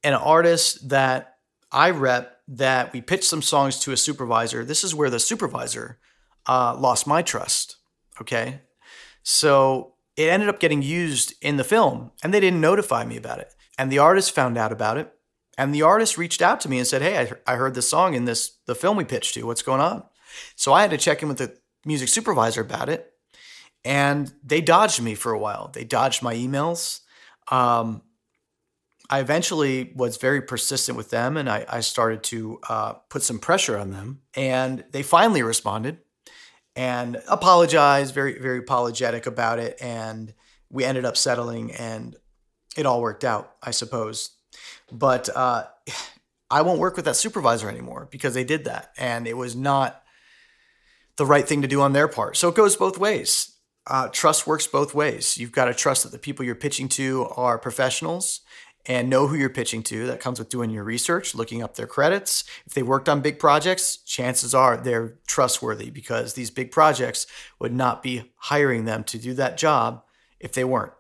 an 0.03 0.13
artist 0.13 0.89
that 0.89 1.36
I 1.71 1.91
rep 1.91 2.38
that 2.49 2.93
we 2.93 3.01
pitched 3.01 3.25
some 3.25 3.41
songs 3.41 3.80
to 3.80 3.91
a 3.91 3.97
supervisor. 3.97 4.63
This 4.63 4.84
is 4.84 4.95
where 4.95 5.10
the 5.10 5.19
supervisor 5.19 5.99
uh, 6.47 6.75
lost 6.77 7.08
my 7.08 7.21
trust. 7.21 7.77
Okay. 8.21 8.62
So 9.23 9.95
it 10.15 10.30
ended 10.30 10.49
up 10.49 10.60
getting 10.60 10.82
used 10.82 11.34
in 11.41 11.58
the 11.58 11.63
film 11.63 12.12
and 12.23 12.34
they 12.34 12.39
didn't 12.39 12.62
notify 12.62 13.06
me 13.06 13.17
about 13.17 13.39
it. 13.39 13.53
And 13.77 13.91
the 13.91 13.99
artist 13.99 14.34
found 14.34 14.58
out 14.58 14.71
about 14.71 14.97
it 14.97 15.13
and 15.58 15.73
the 15.73 15.82
artist 15.82 16.17
reached 16.17 16.41
out 16.41 16.62
to 16.62 16.69
me 16.69 16.77
and 16.77 16.88
said, 16.88 17.01
"Hey, 17.01 17.17
I, 17.17 17.53
I 17.53 17.56
heard 17.56 17.73
this 17.73 17.89
song 17.89 18.13
in 18.13 18.25
this 18.25 18.58
the 18.67 18.75
film 18.75 18.95
we 18.95 19.03
pitched 19.03 19.34
to. 19.34 19.43
What's 19.43 19.63
going 19.63 19.82
on?" 19.82 20.03
So 20.56 20.71
I 20.71 20.82
had 20.82 20.91
to 20.91 20.97
check 20.97 21.21
in 21.21 21.27
with 21.27 21.39
the 21.39 21.58
music 21.86 22.10
supervisor 22.10 22.62
about 22.62 22.89
it, 22.89 23.12
and 23.86 24.32
they 24.44 24.62
dodged 24.62 25.02
me 25.02 25.16
for 25.16 25.32
a 25.32 25.40
while. 25.40 25.70
They 25.74 25.84
dodged 25.84 26.22
my 26.24 26.36
emails. 26.36 27.02
Um, 27.52 28.02
I 29.10 29.20
eventually 29.20 29.94
was 29.96 30.18
very 30.18 30.42
persistent 30.42 30.98
with 30.98 31.10
them, 31.10 31.38
and 31.38 31.50
I, 31.50 31.66
I 31.70 31.80
started 31.80 32.24
to 32.24 32.60
uh, 32.68 32.94
put 33.10 33.24
some 33.24 33.40
pressure 33.40 33.78
on 33.78 33.92
them. 33.92 34.22
And 34.36 34.84
they 34.92 35.04
finally 35.04 35.42
responded 35.42 36.00
and 36.76 37.22
apologized, 37.28 38.13
very 38.13 38.40
very 38.40 38.60
apologetic 38.60 39.26
about 39.26 39.60
it, 39.60 39.78
and 39.82 40.34
we 40.70 40.84
ended 40.84 41.06
up 41.06 41.16
settling, 41.16 41.72
and 41.72 42.16
it 42.76 42.86
all 42.86 43.02
worked 43.02 43.24
out, 43.24 43.56
I 43.63 43.72
suppose. 43.72 44.32
But 44.92 45.30
uh, 45.36 45.66
I 46.50 46.62
won't 46.62 46.80
work 46.80 46.96
with 46.96 47.06
that 47.06 47.16
supervisor 47.16 47.70
anymore 47.70 48.08
because 48.12 48.34
they 48.34 48.44
did 48.44 48.66
that, 48.66 48.92
and 48.98 49.28
it 49.28 49.38
was 49.38 49.56
not 49.56 50.04
the 51.16 51.26
right 51.26 51.48
thing 51.48 51.62
to 51.62 51.68
do 51.68 51.82
on 51.82 51.94
their 51.94 52.08
part. 52.08 52.38
So 52.38 52.50
it 52.50 52.56
goes 52.56 52.76
both 52.76 52.98
ways. 52.98 53.57
Uh, 53.89 54.10
trust 54.10 54.45
works 54.45 54.67
both 54.67 54.93
ways. 54.93 55.38
You've 55.38 55.54
got 55.54 55.65
to 55.65 55.73
trust 55.73 56.04
that 56.04 56.12
the 56.12 56.19
people 56.19 56.45
you're 56.45 56.56
pitching 56.56 56.89
to 56.89 57.28
are 57.38 57.58
professionals 57.58 58.41
and 58.86 59.10
know 59.10 59.28
who 59.28 59.36
you're 59.36 59.50
pitching 59.50 59.84
to. 59.84 60.06
That 60.08 60.19
comes 60.19 60.39
with 60.39 60.50
doing 60.50 60.69
your 60.69 60.84
research, 60.84 61.34
looking 61.34 61.62
up 61.63 61.76
their 61.76 61.88
credits. 61.88 62.43
If 62.65 62.73
they 62.73 62.84
worked 62.84 63.08
on 63.08 63.21
big 63.21 63.39
projects, 63.39 63.97
chances 63.97 64.54
are 64.54 64.78
they're 64.78 65.17
trustworthy 65.28 65.89
because 65.89 66.34
these 66.34 66.52
big 66.52 66.71
projects 66.71 67.28
would 67.60 67.73
not 67.73 68.04
be 68.04 68.32
hiring 68.36 68.86
them 68.86 69.04
to 69.06 69.17
do 69.17 69.34
that 69.36 69.58
job 69.58 70.04
if 70.39 70.54
they 70.54 70.63
weren't. 70.63 70.93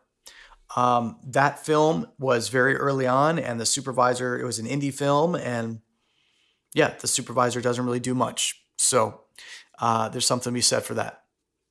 Um, 0.75 1.17
that 1.25 1.65
film 1.65 2.07
was 2.19 2.49
very 2.49 2.75
early 2.75 3.07
on, 3.07 3.39
and 3.39 3.59
the 3.59 3.65
supervisor, 3.65 4.37
it 4.37 4.45
was 4.45 4.59
an 4.59 4.67
indie 4.67 4.93
film, 4.93 5.35
and 5.35 5.79
yeah, 6.73 6.93
the 6.99 7.07
supervisor 7.07 7.61
doesn't 7.61 7.85
really 7.85 8.01
do 8.01 8.13
much. 8.13 8.61
So 8.77 9.21
uh, 9.79 10.09
there's 10.09 10.25
something 10.25 10.51
to 10.51 10.55
be 10.55 10.61
said 10.61 10.83
for 10.83 10.93
that. 10.95 11.23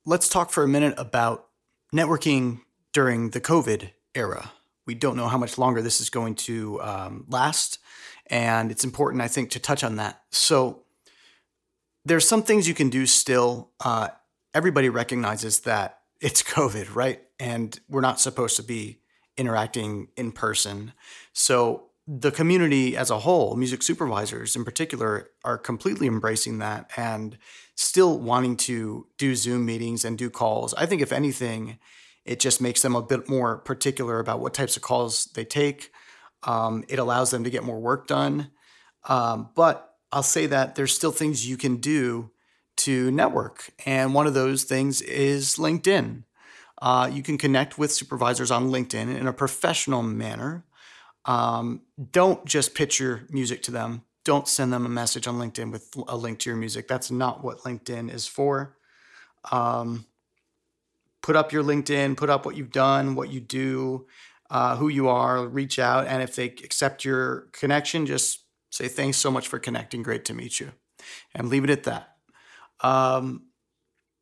Let's 0.09 0.29
talk 0.29 0.51
for 0.51 0.63
a 0.63 0.69
minute 0.69 0.93
about 0.95 1.47
networking 1.93 2.61
during 2.93 3.31
the 3.31 3.41
COVID 3.41 3.89
era. 4.15 4.53
We 4.85 4.95
don't 4.95 5.17
know 5.17 5.27
how 5.27 5.37
much 5.37 5.57
longer 5.57 5.81
this 5.81 5.99
is 5.99 6.09
going 6.09 6.35
to 6.35 6.81
um, 6.81 7.25
last, 7.27 7.79
and 8.27 8.71
it's 8.71 8.85
important, 8.85 9.21
I 9.21 9.27
think, 9.27 9.49
to 9.49 9.59
touch 9.59 9.83
on 9.83 9.97
that. 9.97 10.21
So 10.31 10.83
there's 12.05 12.25
some 12.25 12.41
things 12.41 12.69
you 12.69 12.73
can 12.73 12.89
do 12.89 13.05
still. 13.05 13.71
Uh, 13.83 14.07
everybody 14.53 14.87
recognizes 14.87 15.59
that 15.61 15.99
it's 16.21 16.41
COVID, 16.55 16.95
right? 16.95 17.23
And 17.37 17.77
we're 17.89 17.99
not 17.99 18.21
supposed 18.21 18.55
to 18.55 18.63
be 18.63 19.01
interacting 19.35 20.07
in 20.15 20.31
person. 20.31 20.93
So 21.33 21.87
the 22.07 22.31
community 22.31 22.95
as 22.95 23.09
a 23.09 23.19
whole, 23.19 23.57
music 23.57 23.83
supervisors 23.83 24.55
in 24.55 24.63
particular, 24.63 25.31
are 25.43 25.57
completely 25.57 26.07
embracing 26.07 26.59
that 26.59 26.89
and 26.95 27.37
still 27.77 28.19
wanting 28.19 28.57
to 28.57 29.07
do 29.17 29.35
Zoom 29.35 29.65
meetings 29.65 30.03
and 30.03 30.17
do 30.17 30.29
calls. 30.29 30.73
I 30.73 30.85
think, 30.85 31.01
if 31.01 31.13
anything, 31.13 31.79
It 32.27 32.41
just 32.41 32.61
makes 32.61 32.81
them 32.81 32.95
a 32.95 33.01
bit 33.01 33.29
more 33.29 33.57
particular 33.57 34.19
about 34.19 34.41
what 34.41 34.53
types 34.53 34.75
of 34.75 34.83
calls 34.83 35.25
they 35.33 35.45
take. 35.45 35.91
Um, 36.43 36.83
it 36.89 36.99
allows 36.99 37.31
them 37.31 37.45
to 37.45 37.49
get 37.49 37.63
more 37.63 37.79
work 37.79 38.05
done. 38.05 38.51
Um, 39.07 39.49
but 39.55 39.95
I'll 40.11 40.23
say 40.23 40.45
that 40.47 40.75
there's 40.75 40.93
still 40.93 41.13
things 41.13 41.47
you 41.47 41.55
can 41.55 41.77
do 41.77 42.31
to 42.77 43.09
network. 43.11 43.69
And 43.85 44.13
one 44.13 44.27
of 44.27 44.33
those 44.33 44.65
things 44.65 45.01
is 45.01 45.55
LinkedIn. 45.55 46.23
Uh, 46.79 47.09
you 47.11 47.23
can 47.23 47.37
connect 47.37 47.79
with 47.79 47.93
supervisors 47.93 48.51
on 48.51 48.69
LinkedIn 48.69 49.17
in 49.17 49.25
a 49.25 49.33
professional 49.33 50.03
manner. 50.03 50.65
Um, 51.25 51.81
don't 52.11 52.45
just 52.45 52.75
pitch 52.75 52.99
your 52.99 53.23
music 53.29 53.63
to 53.63 53.71
them. 53.71 54.03
Don't 54.27 54.45
send 54.45 54.73
them 54.73 54.85
a 54.85 54.89
message 54.89 55.25
on 55.25 55.39
LinkedIn 55.39 55.71
with 55.71 55.95
a 56.05 56.17
link 56.17 56.39
to 56.39 56.49
your 56.49 56.57
music. 56.57 56.89
That's 56.89 57.09
not 57.09 57.45
what 57.45 57.59
LinkedIn 57.59 58.13
is 58.13 58.27
for. 58.27 58.75
Um, 59.53 60.05
put 61.21 61.37
up 61.37 61.53
your 61.53 61.63
LinkedIn, 61.63 62.17
put 62.17 62.29
up 62.29 62.45
what 62.45 62.57
you've 62.57 62.73
done, 62.73 63.15
what 63.15 63.29
you 63.29 63.39
do, 63.39 64.05
uh, 64.49 64.75
who 64.75 64.89
you 64.89 65.07
are, 65.07 65.47
reach 65.47 65.79
out. 65.79 66.07
And 66.07 66.21
if 66.21 66.35
they 66.35 66.47
accept 66.47 67.05
your 67.05 67.47
connection, 67.53 68.05
just 68.05 68.43
say, 68.69 68.89
thanks 68.89 69.15
so 69.15 69.31
much 69.31 69.47
for 69.47 69.59
connecting. 69.59 70.03
Great 70.03 70.25
to 70.25 70.33
meet 70.33 70.59
you. 70.59 70.73
And 71.33 71.47
leave 71.47 71.63
it 71.63 71.69
at 71.69 71.83
that. 71.83 72.17
Um, 72.81 73.43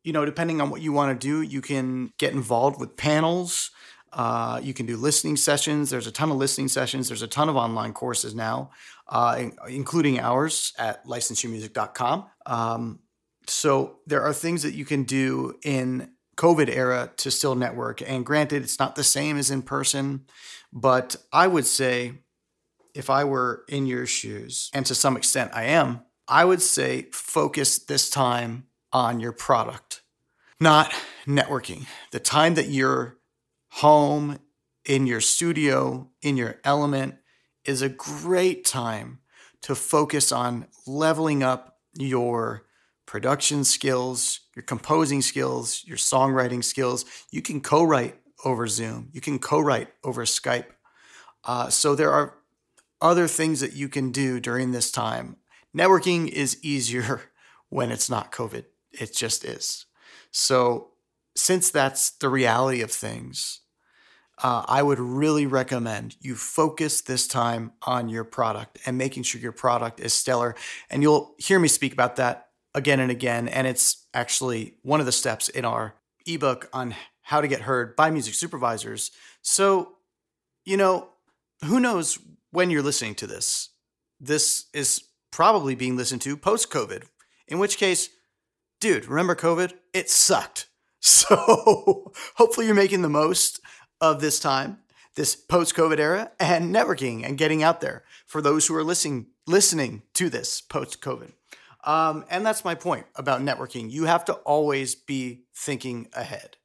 you 0.04 0.12
know, 0.12 0.24
depending 0.24 0.60
on 0.60 0.70
what 0.70 0.82
you 0.82 0.92
want 0.92 1.20
to 1.20 1.26
do, 1.26 1.42
you 1.42 1.60
can 1.60 2.12
get 2.16 2.32
involved 2.32 2.78
with 2.78 2.96
panels. 2.96 3.72
Uh, 4.16 4.58
you 4.62 4.72
can 4.72 4.86
do 4.86 4.96
listening 4.96 5.36
sessions. 5.36 5.90
There's 5.90 6.06
a 6.06 6.10
ton 6.10 6.30
of 6.30 6.38
listening 6.38 6.68
sessions. 6.68 7.08
There's 7.08 7.20
a 7.20 7.28
ton 7.28 7.50
of 7.50 7.56
online 7.56 7.92
courses 7.92 8.34
now, 8.34 8.70
uh, 9.08 9.50
including 9.68 10.18
ours 10.18 10.72
at 10.78 11.06
licenseyourmusic.com. 11.06 12.24
Um, 12.46 13.00
so 13.46 13.98
there 14.06 14.22
are 14.22 14.32
things 14.32 14.62
that 14.62 14.72
you 14.72 14.86
can 14.86 15.02
do 15.02 15.58
in 15.62 16.12
COVID 16.38 16.74
era 16.74 17.12
to 17.18 17.30
still 17.30 17.54
network. 17.54 18.00
And 18.00 18.24
granted, 18.24 18.62
it's 18.62 18.78
not 18.78 18.96
the 18.96 19.04
same 19.04 19.36
as 19.36 19.50
in 19.50 19.60
person, 19.60 20.24
but 20.72 21.16
I 21.30 21.46
would 21.46 21.66
say 21.66 22.14
if 22.94 23.10
I 23.10 23.24
were 23.24 23.64
in 23.68 23.84
your 23.84 24.06
shoes, 24.06 24.70
and 24.72 24.86
to 24.86 24.94
some 24.94 25.18
extent 25.18 25.50
I 25.52 25.64
am, 25.64 26.00
I 26.26 26.46
would 26.46 26.62
say 26.62 27.08
focus 27.12 27.78
this 27.78 28.08
time 28.08 28.64
on 28.92 29.20
your 29.20 29.32
product, 29.32 30.00
not 30.58 30.90
networking. 31.26 31.84
The 32.12 32.18
time 32.18 32.54
that 32.54 32.68
you're 32.68 33.15
home, 33.76 34.38
in 34.86 35.06
your 35.06 35.20
studio, 35.20 36.08
in 36.22 36.36
your 36.36 36.56
element, 36.64 37.16
is 37.66 37.82
a 37.82 37.88
great 37.90 38.64
time 38.64 39.18
to 39.60 39.74
focus 39.74 40.32
on 40.32 40.66
leveling 40.86 41.42
up 41.42 41.76
your 41.98 42.64
production 43.04 43.64
skills, 43.64 44.40
your 44.54 44.62
composing 44.62 45.20
skills, 45.20 45.82
your 45.86 45.98
songwriting 45.98 46.64
skills. 46.64 47.04
You 47.30 47.42
can 47.42 47.60
co 47.60 47.82
write 47.82 48.16
over 48.46 48.66
Zoom, 48.66 49.10
you 49.12 49.20
can 49.20 49.38
co 49.38 49.60
write 49.60 49.88
over 50.02 50.24
Skype. 50.24 50.66
Uh, 51.44 51.68
so 51.68 51.94
there 51.94 52.12
are 52.12 52.34
other 53.02 53.28
things 53.28 53.60
that 53.60 53.74
you 53.74 53.90
can 53.90 54.10
do 54.10 54.40
during 54.40 54.72
this 54.72 54.90
time. 54.90 55.36
Networking 55.76 56.28
is 56.28 56.58
easier 56.62 57.20
when 57.68 57.90
it's 57.90 58.08
not 58.08 58.32
COVID. 58.32 58.64
It 58.90 59.14
just 59.14 59.44
is. 59.44 59.84
So, 60.30 60.92
since 61.34 61.70
that's 61.70 62.10
the 62.12 62.30
reality 62.30 62.80
of 62.80 62.90
things, 62.90 63.60
uh, 64.42 64.64
I 64.66 64.82
would 64.82 64.98
really 64.98 65.46
recommend 65.46 66.16
you 66.20 66.34
focus 66.34 67.00
this 67.00 67.26
time 67.26 67.72
on 67.82 68.08
your 68.08 68.24
product 68.24 68.78
and 68.84 68.98
making 68.98 69.22
sure 69.22 69.40
your 69.40 69.52
product 69.52 70.00
is 70.00 70.12
stellar. 70.12 70.54
And 70.90 71.02
you'll 71.02 71.34
hear 71.38 71.58
me 71.58 71.68
speak 71.68 71.92
about 71.92 72.16
that 72.16 72.48
again 72.74 73.00
and 73.00 73.10
again. 73.10 73.48
And 73.48 73.66
it's 73.66 74.06
actually 74.12 74.74
one 74.82 75.00
of 75.00 75.06
the 75.06 75.12
steps 75.12 75.48
in 75.48 75.64
our 75.64 75.94
ebook 76.26 76.68
on 76.72 76.94
how 77.22 77.40
to 77.40 77.48
get 77.48 77.62
heard 77.62 77.96
by 77.96 78.10
music 78.10 78.34
supervisors. 78.34 79.10
So, 79.40 79.94
you 80.64 80.76
know, 80.76 81.08
who 81.64 81.80
knows 81.80 82.18
when 82.50 82.70
you're 82.70 82.82
listening 82.82 83.14
to 83.16 83.26
this? 83.26 83.70
This 84.20 84.66
is 84.74 85.02
probably 85.30 85.74
being 85.74 85.96
listened 85.96 86.22
to 86.22 86.36
post 86.36 86.70
COVID, 86.70 87.04
in 87.48 87.58
which 87.58 87.78
case, 87.78 88.10
dude, 88.80 89.06
remember 89.06 89.34
COVID? 89.34 89.72
It 89.92 90.10
sucked. 90.10 90.66
So 90.98 92.12
hopefully 92.34 92.66
you're 92.66 92.74
making 92.74 93.02
the 93.02 93.08
most 93.08 93.60
of 94.00 94.20
this 94.20 94.38
time, 94.38 94.78
this 95.14 95.34
post 95.34 95.74
COVID 95.74 95.98
era, 95.98 96.30
and 96.38 96.74
networking 96.74 97.24
and 97.24 97.38
getting 97.38 97.62
out 97.62 97.80
there 97.80 98.04
for 98.26 98.40
those 98.40 98.66
who 98.66 98.74
are 98.74 98.84
listening 98.84 99.26
listening 99.46 100.02
to 100.14 100.28
this 100.28 100.60
post 100.60 101.00
COVID. 101.00 101.32
Um, 101.84 102.24
and 102.28 102.44
that's 102.44 102.64
my 102.64 102.74
point 102.74 103.06
about 103.14 103.40
networking. 103.40 103.90
You 103.90 104.04
have 104.04 104.24
to 104.24 104.34
always 104.34 104.96
be 104.96 105.44
thinking 105.54 106.08
ahead. 106.14 106.56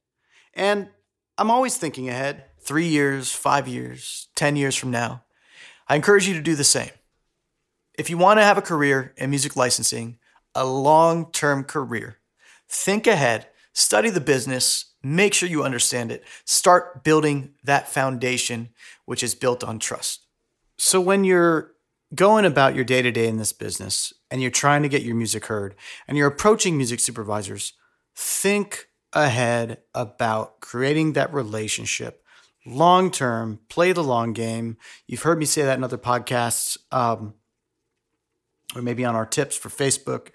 And 0.54 0.90
I'm 1.38 1.52
always 1.52 1.78
thinking 1.78 2.10
ahead 2.10 2.46
three 2.60 2.88
years, 2.88 3.32
five 3.32 3.68
years, 3.68 4.28
10 4.36 4.56
years 4.56 4.76
from 4.76 4.92
now. 4.92 5.24
I 5.88 5.96
encourage 5.96 6.28
you 6.28 6.34
to 6.34 6.42
do 6.42 6.56
the 6.56 6.64
same. 6.64 6.90
If 7.98 8.10
you 8.10 8.18
want 8.18 8.40
to 8.40 8.44
have 8.44 8.58
a 8.58 8.62
career 8.62 9.14
in 9.18 9.30
music 9.30 9.56
licensing, 9.56 10.18
a 10.56 10.66
long 10.66 11.32
term 11.32 11.64
career, 11.64 12.18
think 12.68 13.06
ahead, 13.06 13.48
study 13.74 14.10
the 14.10 14.22
business, 14.22 14.94
make 15.04 15.34
sure 15.34 15.50
you 15.50 15.64
understand 15.64 16.12
it, 16.12 16.24
start 16.46 17.04
building 17.04 17.54
that 17.64 17.88
foundation, 17.88 18.70
which 19.06 19.24
is 19.24 19.36
built 19.36 19.64
on 19.64 19.80
trust. 19.80 20.26
So 20.78 21.00
when 21.00 21.24
you're 21.24 21.74
going 22.14 22.46
about 22.46 22.76
your 22.76 22.84
day 22.84 23.02
to 23.02 23.12
day 23.12 23.28
in 23.28 23.38
this 23.38 23.54
business 23.54 24.14
and 24.30 24.42
you're 24.42 24.52
trying 24.52 24.84
to 24.84 24.90
get 24.90 25.04
your 25.04 25.16
music 25.16 25.46
heard 25.46 25.76
and 26.08 26.18
you're 26.18 26.28
approaching 26.28 26.76
music 26.76 27.00
supervisors, 27.00 27.74
think 28.16 28.88
ahead 29.14 29.80
about 29.94 30.60
creating 30.62 31.14
that 31.14 31.34
relationship 31.34 32.18
long 32.66 33.10
term, 33.10 33.60
play 33.70 33.92
the 33.92 34.04
long 34.04 34.34
game. 34.34 34.78
You've 35.08 35.24
heard 35.24 35.40
me 35.40 35.46
say 35.46 35.64
that 35.64 35.78
in 35.78 35.84
other 35.84 35.98
podcasts. 35.98 36.78
Um, 36.92 37.34
or 38.76 38.82
maybe 38.82 39.06
on 39.06 39.16
our 39.16 39.26
tips 39.26 39.56
for 39.56 39.70
Facebook. 39.70 40.30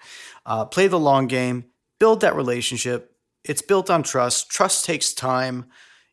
Uh, 0.45 0.65
play 0.65 0.87
the 0.87 0.99
long 0.99 1.27
game, 1.27 1.65
build 1.99 2.21
that 2.21 2.35
relationship. 2.35 3.16
It's 3.47 3.61
built 3.61 3.89
on 3.89 4.03
trust. 4.03 4.49
Trust 4.49 4.85
takes 4.85 5.13
time. 5.13 5.65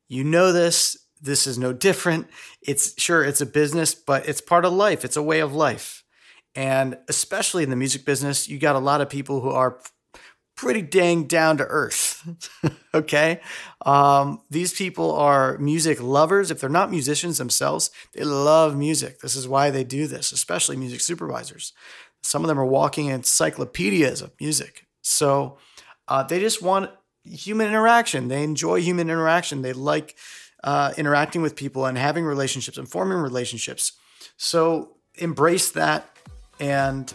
You 0.09 0.25
know 0.25 0.53
this. 0.53 0.97
This 1.21 1.47
is 1.47 1.59
no 1.59 1.73
different. 1.73 2.29
It's 2.63 3.01
sure 3.01 3.25
it's 3.25 3.41
a 3.41 3.47
business, 3.47 3.95
but 3.95 4.29
it's 4.29 4.41
part 4.41 4.65
of 4.65 4.73
life. 4.73 5.05
It's 5.05 5.17
a 5.17 5.23
way 5.23 5.41
of 5.41 5.55
life. 5.55 6.05
And 6.55 6.99
especially 7.09 7.65
in 7.65 7.71
the 7.71 7.77
music 7.77 8.05
business, 8.05 8.49
you 8.49 8.59
got 8.59 8.77
a 8.77 8.81
lot 8.81 9.01
of 9.01 9.09
people 9.09 9.41
who 9.41 9.51
are 9.51 9.81
pretty 10.57 10.83
dang 10.83 11.25
down 11.25 11.57
to 11.57 11.65
earth. 11.65 12.23
okay. 12.95 13.41
Um, 13.85 14.41
these 14.51 14.73
people 14.73 15.13
are 15.13 15.59
music 15.59 16.01
lovers. 16.01 16.51
If 16.51 16.61
they're 16.61 16.71
not 16.71 16.91
musicians 16.91 17.39
themselves, 17.39 17.91
they 18.13 18.23
love 18.23 18.77
music. 18.77 19.21
This 19.21 19.35
is 19.35 19.49
why 19.49 19.71
they 19.71 19.83
do 19.83 20.07
this, 20.07 20.31
especially 20.31 20.77
music 20.77 21.01
supervisors. 21.01 21.73
Some 22.23 22.43
of 22.43 22.49
them 22.49 22.61
are 22.61 22.67
walking 22.67 23.07
encyclopedias 23.07 24.23
of 24.23 24.33
music. 24.41 24.87
So 25.03 25.59
uh, 26.07 26.23
they 26.23 26.39
just 26.39 26.63
want 26.63 26.91
human 27.25 27.67
interaction. 27.67 28.29
They 28.29 28.43
enjoy 28.43 28.81
human 28.81 29.09
interaction. 29.09 29.63
They 29.63 29.73
like 29.73 30.17
uh, 30.63 30.93
interacting 30.97 31.43
with 31.43 31.57
people 31.57 31.87
and 31.87 31.97
having 31.97 32.25
relationships 32.25 32.79
and 32.79 32.89
forming 32.89 33.19
relationships. 33.19 33.93
So 34.37 34.97
embrace 35.17 35.71
that 35.73 36.17
and 36.61 37.13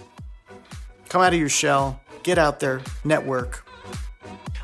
come 1.10 1.22
out 1.22 1.34
of 1.34 1.40
your 1.40 1.50
shell, 1.50 2.02
get 2.24 2.38
out 2.38 2.60
there, 2.60 2.82
network. 3.04 3.66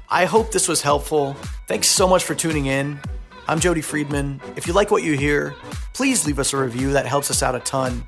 I 0.09 0.25
hope 0.25 0.51
this 0.51 0.67
was 0.67 0.81
helpful. 0.81 1.35
Thanks 1.67 1.87
so 1.87 2.07
much 2.07 2.23
for 2.23 2.35
tuning 2.35 2.67
in. 2.67 2.99
I'm 3.47 3.59
Jody 3.59 3.81
Friedman. 3.81 4.41
If 4.55 4.67
you 4.67 4.73
like 4.73 4.91
what 4.91 5.03
you 5.03 5.17
hear, 5.17 5.55
please 5.93 6.25
leave 6.25 6.39
us 6.39 6.53
a 6.53 6.57
review. 6.57 6.93
That 6.93 7.05
helps 7.05 7.29
us 7.29 7.43
out 7.43 7.55
a 7.55 7.59
ton. 7.59 8.07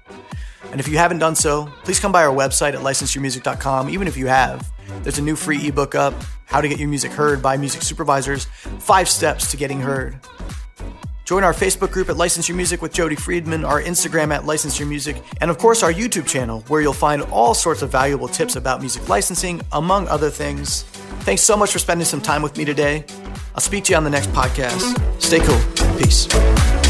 And 0.71 0.79
if 0.79 0.87
you 0.87 0.97
haven't 0.97 1.19
done 1.19 1.35
so, 1.35 1.67
please 1.83 1.99
come 1.99 2.11
by 2.11 2.23
our 2.23 2.33
website 2.33 2.73
at 2.73 2.79
licenseyourmusic.com. 2.79 3.89
Even 3.89 4.07
if 4.07 4.17
you 4.17 4.27
have, 4.27 4.69
there's 5.03 5.17
a 5.17 5.21
new 5.21 5.35
free 5.35 5.67
ebook 5.67 5.95
up 5.95 6.13
How 6.47 6.61
to 6.61 6.67
Get 6.67 6.79
Your 6.79 6.89
Music 6.89 7.11
Heard 7.11 7.41
by 7.41 7.57
Music 7.57 7.81
Supervisors 7.81 8.45
Five 8.79 9.07
Steps 9.07 9.51
to 9.51 9.57
Getting 9.57 9.81
Heard. 9.81 10.17
Join 11.25 11.43
our 11.43 11.53
Facebook 11.53 11.91
group 11.91 12.07
at 12.07 12.15
License 12.15 12.47
Your 12.47 12.55
Music 12.55 12.81
with 12.81 12.93
Jody 12.93 13.17
Friedman, 13.17 13.65
our 13.65 13.81
Instagram 13.81 14.33
at 14.33 14.45
License 14.45 14.79
Your 14.79 14.87
Music, 14.87 15.21
and 15.41 15.51
of 15.51 15.57
course 15.57 15.83
our 15.83 15.91
YouTube 15.91 16.25
channel 16.25 16.63
where 16.69 16.79
you'll 16.79 16.93
find 16.93 17.21
all 17.23 17.53
sorts 17.53 17.81
of 17.81 17.91
valuable 17.91 18.29
tips 18.29 18.55
about 18.55 18.79
music 18.79 19.09
licensing, 19.09 19.61
among 19.73 20.07
other 20.07 20.29
things. 20.29 20.83
Thanks 21.23 21.41
so 21.41 21.57
much 21.57 21.73
for 21.73 21.79
spending 21.79 22.05
some 22.05 22.21
time 22.21 22.41
with 22.41 22.55
me 22.57 22.63
today. 22.63 23.03
I'll 23.53 23.59
speak 23.59 23.83
to 23.85 23.91
you 23.91 23.97
on 23.97 24.05
the 24.05 24.09
next 24.09 24.29
podcast. 24.29 25.21
Stay 25.21 25.39
cool. 25.41 25.97
Peace. 25.97 26.86